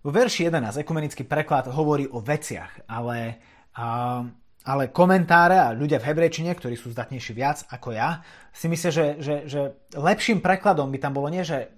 Vo 0.00 0.10
verši 0.10 0.48
11 0.48 0.80
ekumenický 0.80 1.28
preklad 1.28 1.68
hovorí 1.68 2.08
o 2.08 2.24
veciach, 2.24 2.88
ale, 2.88 3.36
a, 3.76 4.24
ale 4.64 4.88
komentáre 4.88 5.60
a 5.60 5.76
ľudia 5.76 6.00
v 6.00 6.08
hebrejčine, 6.08 6.56
ktorí 6.56 6.72
sú 6.72 6.88
zdatnejší 6.96 7.32
viac 7.36 7.68
ako 7.68 7.92
ja, 7.92 8.24
si 8.48 8.72
myslia, 8.72 8.92
že, 8.92 9.06
že, 9.20 9.34
že 9.44 9.60
lepším 9.92 10.40
prekladom 10.40 10.88
by 10.88 10.98
tam 10.98 11.12
bolo 11.12 11.28
nie, 11.28 11.44
že 11.44 11.68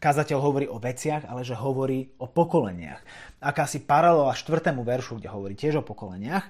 kazateľ 0.00 0.38
hovorí 0.40 0.66
o 0.68 0.80
veciach, 0.80 1.28
ale 1.28 1.44
že 1.44 1.56
hovorí 1.56 2.16
o 2.20 2.28
pokoleniach. 2.28 3.00
Akási 3.40 3.84
paralela 3.84 4.36
štvrtému 4.36 4.84
veršu, 4.84 5.20
kde 5.20 5.32
hovorí 5.32 5.54
tiež 5.56 5.80
o 5.80 5.86
pokoleniach. 5.86 6.44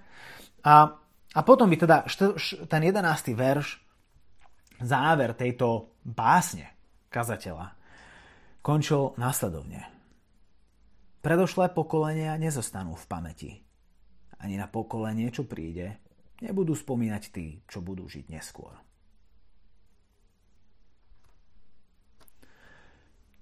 A, 0.67 0.75
a 1.35 1.41
potom 1.43 1.71
by 1.71 1.77
teda 1.79 2.07
ten 2.67 2.83
jedenáctý 2.83 3.35
verš, 3.35 3.79
záver 4.83 5.33
tejto 5.35 5.99
básne 6.03 6.71
kazateľa, 7.11 7.75
končil 8.61 9.15
následovne. 9.17 9.96
Predošlé 11.27 11.75
pokolenia 11.75 12.39
nezostanú 12.39 12.95
v 12.95 13.07
pamäti. 13.11 13.51
Ani 14.39 14.55
na 14.55 14.71
pokolenie, 14.71 15.27
čo 15.35 15.43
príde, 15.43 15.99
nebudú 16.39 16.71
spomínať 16.71 17.23
tí, 17.35 17.67
čo 17.67 17.83
budú 17.83 18.07
žiť 18.07 18.31
neskôr. 18.31 18.71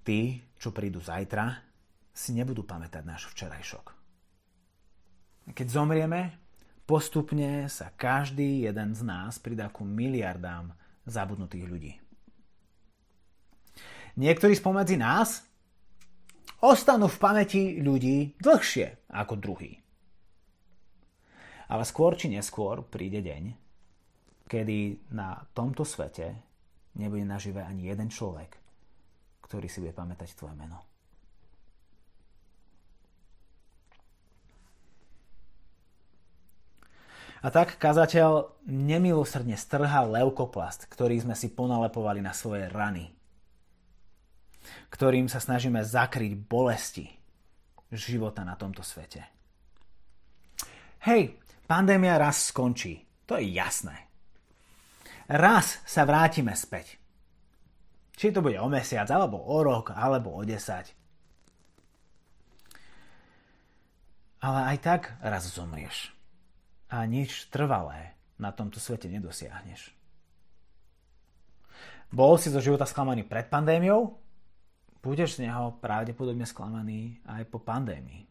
Tí, 0.00 0.40
čo 0.56 0.72
prídu 0.72 1.04
zajtra, 1.04 1.60
si 2.08 2.32
nebudú 2.32 2.64
pamätať 2.64 3.04
náš 3.04 3.28
včerajšok. 3.36 3.92
Keď 5.52 5.66
zomrieme, 5.68 6.40
postupne 6.88 7.68
sa 7.68 7.92
každý 7.92 8.64
jeden 8.64 8.96
z 8.96 9.04
nás 9.04 9.36
pridá 9.36 9.68
ku 9.68 9.84
miliardám 9.84 10.72
zabudnutých 11.04 11.68
ľudí. 11.68 11.92
Niektorí 14.16 14.56
spomedzi 14.56 14.96
nás 14.96 15.44
ostanú 16.64 17.12
v 17.12 17.20
pamäti 17.20 17.62
ľudí 17.84 18.40
dlhšie 18.40 19.12
ako 19.12 19.34
druhý. 19.36 19.76
Ale 21.68 21.84
skôr 21.84 22.16
či 22.16 22.32
neskôr 22.32 22.80
príde 22.88 23.20
deň, 23.20 23.52
kedy 24.48 25.12
na 25.12 25.44
tomto 25.52 25.84
svete 25.84 26.32
nebude 26.96 27.24
nažive 27.28 27.60
ani 27.60 27.92
jeden 27.92 28.08
človek, 28.08 28.56
ktorý 29.44 29.66
si 29.68 29.84
bude 29.84 29.92
pamätať 29.92 30.32
tvoje 30.32 30.56
meno. 30.56 30.80
A 37.44 37.52
tak 37.52 37.76
kazateľ 37.76 38.56
nemilosrdne 38.64 39.60
strhal 39.60 40.08
leukoplast, 40.08 40.88
ktorý 40.88 41.20
sme 41.20 41.36
si 41.36 41.52
ponalepovali 41.52 42.24
na 42.24 42.32
svoje 42.32 42.72
rany 42.72 43.12
ktorým 44.90 45.30
sa 45.30 45.38
snažíme 45.40 45.80
zakryť 45.82 46.32
bolesti 46.36 47.06
života 47.94 48.42
na 48.42 48.58
tomto 48.58 48.82
svete. 48.82 49.22
Hej, 51.04 51.36
pandémia 51.68 52.16
raz 52.16 52.50
skončí. 52.50 53.04
To 53.28 53.36
je 53.36 53.52
jasné. 53.52 54.08
Raz 55.28 55.80
sa 55.84 56.04
vrátime 56.04 56.52
späť. 56.56 56.96
Či 58.14 58.30
to 58.30 58.44
bude 58.44 58.56
o 58.60 58.68
mesiac, 58.70 59.08
alebo 59.10 59.40
o 59.40 59.58
rok, 59.64 59.90
alebo 59.92 60.32
o 60.32 60.40
desať. 60.44 60.92
Ale 64.44 64.76
aj 64.76 64.78
tak 64.84 65.02
raz 65.24 65.48
zomrieš. 65.48 66.12
A 66.92 67.08
nič 67.08 67.48
trvalé 67.48 68.12
na 68.36 68.52
tomto 68.52 68.76
svete 68.76 69.08
nedosiahneš. 69.08 69.92
Bol 72.14 72.38
si 72.38 72.52
zo 72.52 72.60
života 72.62 72.86
sklamaný 72.86 73.26
pred 73.26 73.48
pandémiou? 73.50 74.23
Budeš 75.04 75.36
z 75.36 75.44
neho 75.44 75.76
pravdepodobne 75.84 76.48
sklamaný 76.48 77.20
aj 77.28 77.44
po 77.52 77.60
pandémii. 77.60 78.24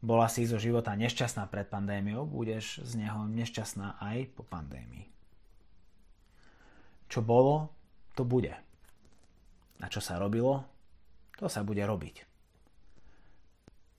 Bola 0.00 0.32
si 0.32 0.48
zo 0.48 0.56
života 0.56 0.96
nešťastná 0.96 1.44
pred 1.52 1.68
pandémiou, 1.68 2.24
budeš 2.24 2.80
z 2.80 3.04
neho 3.04 3.28
nešťastná 3.28 4.00
aj 4.00 4.32
po 4.32 4.48
pandémii. 4.48 5.04
Čo 7.12 7.20
bolo, 7.20 7.68
to 8.16 8.24
bude. 8.24 8.52
A 9.80 9.86
čo 9.92 10.00
sa 10.00 10.16
robilo, 10.16 10.64
to 11.36 11.52
sa 11.52 11.60
bude 11.60 11.84
robiť. 11.84 12.24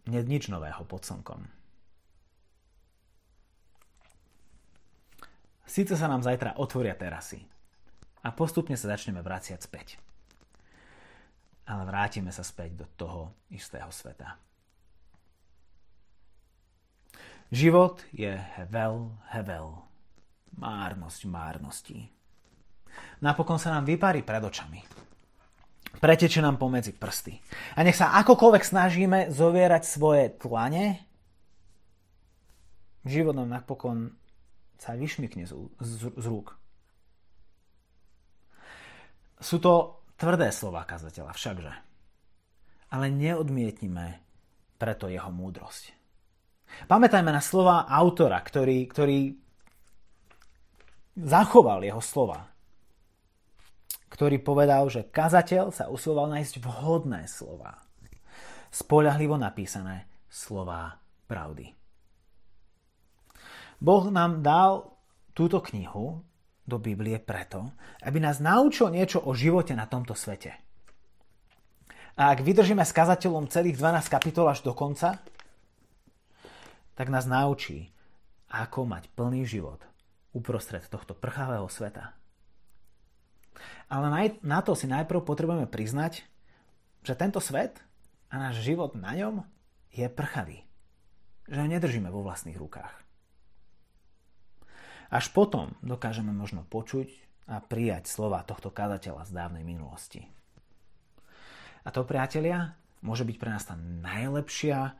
Nie 0.10 0.26
nič 0.26 0.50
nového 0.50 0.82
pod 0.90 1.06
slnkom. 1.06 1.46
Sice 5.66 5.98
sa 5.98 6.06
nám 6.06 6.22
zajtra 6.22 6.58
otvoria 6.62 6.94
terasy 6.94 7.42
a 8.22 8.30
postupne 8.30 8.78
sa 8.78 8.94
začneme 8.94 9.26
vraciať 9.26 9.60
späť 9.66 9.98
ale 11.66 11.82
vrátime 11.86 12.30
sa 12.30 12.46
späť 12.46 12.86
do 12.86 12.86
toho 12.94 13.34
istého 13.50 13.90
sveta. 13.90 14.38
Život 17.54 18.02
je 18.14 18.34
hevel, 18.34 19.14
hevel. 19.34 19.86
Márnosť 20.56 21.22
márností. 21.28 22.10
Napokon 23.20 23.60
sa 23.60 23.76
nám 23.76 23.86
vyparí 23.86 24.24
pred 24.24 24.40
očami. 24.40 24.82
Preteče 26.00 26.40
nám 26.44 26.60
pomedzi 26.60 26.96
prsty. 26.96 27.40
A 27.76 27.84
nech 27.84 27.96
sa 27.96 28.16
akokoľvek 28.24 28.64
snažíme 28.64 29.20
zovierať 29.32 29.84
svoje 29.84 30.32
tlane, 30.36 31.00
život 33.08 33.36
nám 33.38 33.62
napokon 33.62 34.16
sa 34.76 34.98
vyšmykne 34.98 35.48
z, 35.48 35.54
z, 35.80 36.12
z 36.14 36.26
rúk. 36.28 36.58
Sú 39.40 39.60
to 39.60 40.04
Tvrdé 40.16 40.48
slova 40.56 40.88
kazateľa 40.88 41.32
všakže. 41.36 41.74
Ale 42.96 43.12
neodmietnime 43.12 44.24
preto 44.80 45.12
jeho 45.12 45.28
múdrosť. 45.28 45.92
Pamätajme 46.88 47.32
na 47.32 47.44
slova 47.44 47.88
autora, 47.88 48.40
ktorý, 48.40 48.88
ktorý 48.88 49.20
zachoval 51.20 51.84
jeho 51.84 52.00
slova. 52.04 52.48
Ktorý 54.12 54.40
povedal, 54.40 54.88
že 54.88 55.08
kazateľ 55.08 55.76
sa 55.76 55.92
usiloval 55.92 56.32
nájsť 56.32 56.64
vhodné 56.64 57.28
slova. 57.28 57.76
Spoľahlivo 58.72 59.36
napísané 59.36 60.08
slova 60.32 61.00
pravdy. 61.28 61.72
Boh 63.80 64.08
nám 64.08 64.40
dal 64.40 64.96
túto 65.36 65.60
knihu 65.72 66.24
do 66.66 66.82
Biblie 66.82 67.22
preto, 67.22 67.70
aby 68.02 68.18
nás 68.18 68.42
naučil 68.42 68.90
niečo 68.90 69.22
o 69.22 69.38
živote 69.38 69.78
na 69.78 69.86
tomto 69.86 70.18
svete. 70.18 70.58
A 72.18 72.34
ak 72.34 72.42
vydržíme 72.42 72.82
s 72.82 72.96
kazateľom 72.96 73.52
celých 73.52 73.78
12 73.78 74.10
kapitol 74.10 74.50
až 74.50 74.66
do 74.66 74.74
konca, 74.74 75.22
tak 76.96 77.12
nás 77.12 77.28
naučí, 77.30 77.92
ako 78.50 78.88
mať 78.88 79.12
plný 79.14 79.46
život 79.46 79.84
uprostred 80.32 80.84
tohto 80.88 81.16
prchavého 81.16 81.68
sveta. 81.68 82.16
Ale 83.88 84.12
na 84.44 84.60
to 84.60 84.76
si 84.76 84.90
najprv 84.90 85.24
potrebujeme 85.24 85.70
priznať, 85.70 86.26
že 87.06 87.14
tento 87.16 87.40
svet 87.40 87.80
a 88.34 88.42
náš 88.42 88.66
život 88.66 88.98
na 88.98 89.14
ňom 89.16 89.46
je 89.94 90.08
prchavý. 90.10 90.66
Že 91.48 91.60
ho 91.62 91.68
nedržíme 91.70 92.10
vo 92.10 92.26
vlastných 92.26 92.58
rukách. 92.58 93.05
Až 95.16 95.32
potom 95.32 95.72
dokážeme 95.80 96.36
možno 96.36 96.68
počuť 96.68 97.08
a 97.48 97.64
prijať 97.64 98.12
slova 98.12 98.44
tohto 98.44 98.68
kazateľa 98.68 99.24
z 99.24 99.32
dávnej 99.32 99.64
minulosti. 99.64 100.28
A 101.88 101.90
to, 101.96 102.04
priatelia, 102.04 102.76
môže 103.00 103.24
byť 103.24 103.38
pre 103.40 103.48
nás 103.56 103.64
tá 103.64 103.80
najlepšia 103.80 104.92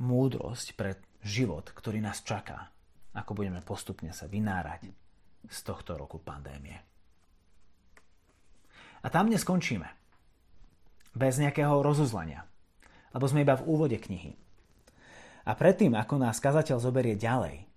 múdrosť 0.00 0.72
pre 0.72 0.96
život, 1.20 1.68
ktorý 1.68 2.00
nás 2.00 2.24
čaká, 2.24 2.72
ako 3.12 3.36
budeme 3.44 3.60
postupne 3.60 4.08
sa 4.16 4.24
vynárať 4.24 4.88
z 5.52 5.58
tohto 5.60 6.00
roku 6.00 6.16
pandémie. 6.16 6.80
A 9.04 9.12
tam 9.12 9.28
neskončíme. 9.28 9.92
Bez 11.12 11.36
nejakého 11.36 11.84
rozuzlania. 11.84 12.48
Lebo 13.12 13.28
sme 13.28 13.44
iba 13.44 13.52
v 13.52 13.68
úvode 13.68 14.00
knihy. 14.00 14.32
A 15.44 15.52
predtým, 15.52 15.92
ako 15.92 16.24
nás 16.24 16.40
kazateľ 16.40 16.80
zoberie 16.80 17.20
ďalej, 17.20 17.67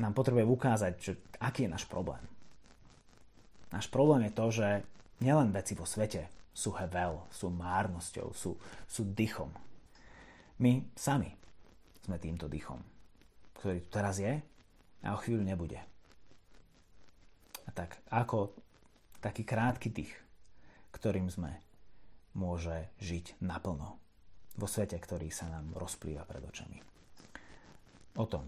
nám 0.00 0.12
potrebuje 0.16 0.44
ukázať, 0.48 0.92
že 1.00 1.12
aký 1.40 1.68
je 1.68 1.74
náš 1.74 1.84
problém. 1.84 2.22
Náš 3.72 3.88
problém 3.88 4.28
je 4.28 4.36
to, 4.36 4.46
že 4.52 4.68
nielen 5.24 5.52
veci 5.52 5.72
vo 5.72 5.88
svete 5.88 6.28
sú 6.52 6.76
hevel, 6.76 7.24
sú 7.32 7.48
márnosťou, 7.48 8.36
sú, 8.36 8.56
sú 8.84 9.02
dychom. 9.16 9.48
My 10.60 10.84
sami 10.92 11.32
sme 12.04 12.20
týmto 12.20 12.48
dychom, 12.48 12.78
ktorý 13.56 13.80
tu 13.84 13.88
teraz 13.88 14.20
je 14.20 14.36
a 15.02 15.08
o 15.16 15.18
chvíľu 15.18 15.42
nebude. 15.42 15.80
A 17.64 17.70
tak 17.72 17.96
ako 18.12 18.52
taký 19.24 19.48
krátky 19.48 19.88
dých, 19.88 20.12
ktorým 20.92 21.32
sme, 21.32 21.56
môže 22.36 22.92
žiť 23.00 23.40
naplno 23.44 23.96
vo 24.56 24.66
svete, 24.68 24.96
ktorý 25.00 25.32
sa 25.32 25.48
nám 25.48 25.72
rozplýva 25.76 26.28
pred 26.28 26.44
očami. 26.44 26.78
O 28.20 28.28
tom 28.28 28.44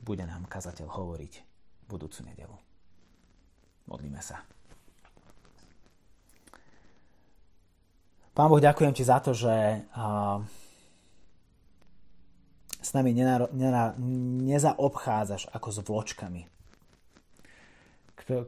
bude 0.00 0.24
nám 0.24 0.48
kazateľ 0.48 0.88
hovoriť 0.88 1.32
budúcu 1.86 2.20
nedelu. 2.26 2.56
Modlíme 3.90 4.22
sa. 4.22 4.42
Pán 8.30 8.46
Boh, 8.46 8.62
ďakujem 8.62 8.94
ti 8.94 9.02
za 9.02 9.18
to, 9.18 9.34
že 9.34 9.84
uh, 9.90 10.38
s 12.80 12.90
nami 12.96 13.12
nenaro, 13.12 13.50
nena, 13.52 13.92
nezaobchádzaš 14.46 15.50
ako 15.52 15.68
s 15.68 15.78
vločkami, 15.82 16.42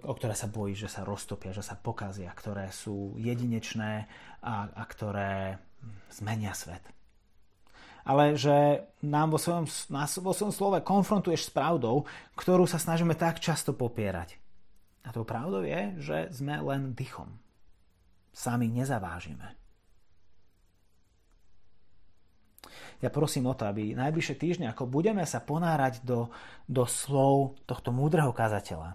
o 0.07 0.13
ktoré 0.15 0.39
sa 0.39 0.47
bojíš, 0.47 0.87
že 0.87 0.93
sa 0.95 1.03
roztopia, 1.03 1.51
že 1.51 1.67
sa 1.67 1.75
pokazia, 1.75 2.31
ktoré 2.31 2.71
sú 2.71 3.19
jedinečné 3.19 4.07
a, 4.41 4.71
a 4.71 4.83
ktoré 4.87 5.59
zmenia 6.15 6.55
svet. 6.55 6.83
Ale 8.03 8.35
že 8.35 8.87
nám 9.03 9.35
vo 9.35 9.39
svojom, 9.39 9.67
vo 10.23 10.33
svojom 10.35 10.55
slove 10.55 10.79
konfrontuješ 10.83 11.49
s 11.49 11.55
pravdou, 11.55 12.05
ktorú 12.35 12.67
sa 12.67 12.83
snažíme 12.83 13.15
tak 13.15 13.39
často 13.39 13.71
popierať. 13.71 14.39
A 15.07 15.15
tou 15.15 15.23
pravdou 15.23 15.63
je, 15.63 15.95
že 15.99 16.19
sme 16.35 16.59
len 16.63 16.95
dychom. 16.95 17.31
Sami 18.35 18.71
nezavážime. 18.71 19.63
ja 23.03 23.11
prosím 23.11 23.51
o 23.51 23.59
to, 23.59 23.67
aby 23.67 23.99
najbližšie 23.99 24.39
týždne, 24.39 24.71
ako 24.71 24.87
budeme 24.87 25.27
sa 25.27 25.43
ponárať 25.43 26.07
do, 26.07 26.31
do 26.71 26.87
slov 26.87 27.59
tohto 27.67 27.91
múdreho 27.91 28.31
kazateľa, 28.31 28.95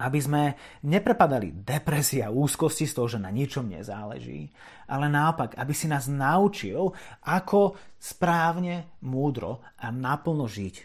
aby 0.00 0.18
sme 0.18 0.42
neprepadali 0.88 1.52
depresia 1.60 2.32
a 2.32 2.34
úzkosti 2.34 2.88
z 2.88 2.96
toho, 2.96 3.08
že 3.12 3.20
na 3.20 3.28
ničom 3.28 3.68
nezáleží, 3.68 4.48
ale 4.88 5.12
naopak, 5.12 5.60
aby 5.60 5.76
si 5.76 5.84
nás 5.86 6.08
naučil, 6.08 6.96
ako 7.20 7.76
správne, 8.00 8.96
múdro 9.04 9.60
a 9.76 9.92
naplno 9.92 10.48
žiť 10.48 10.76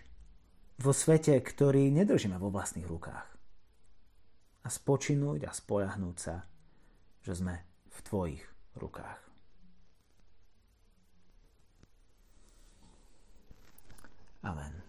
vo 0.84 0.92
svete, 0.92 1.40
ktorý 1.40 1.88
nedržíme 1.96 2.36
vo 2.36 2.52
vlastných 2.52 2.84
rukách. 2.84 3.28
A 4.66 4.68
spočinúť 4.68 5.48
a 5.48 5.52
spojahnúť 5.56 6.18
sa, 6.20 6.44
že 7.24 7.40
sme 7.40 7.56
v 7.88 8.00
tvojich 8.04 8.44
rukách. 8.76 9.20
Amen. 14.46 14.85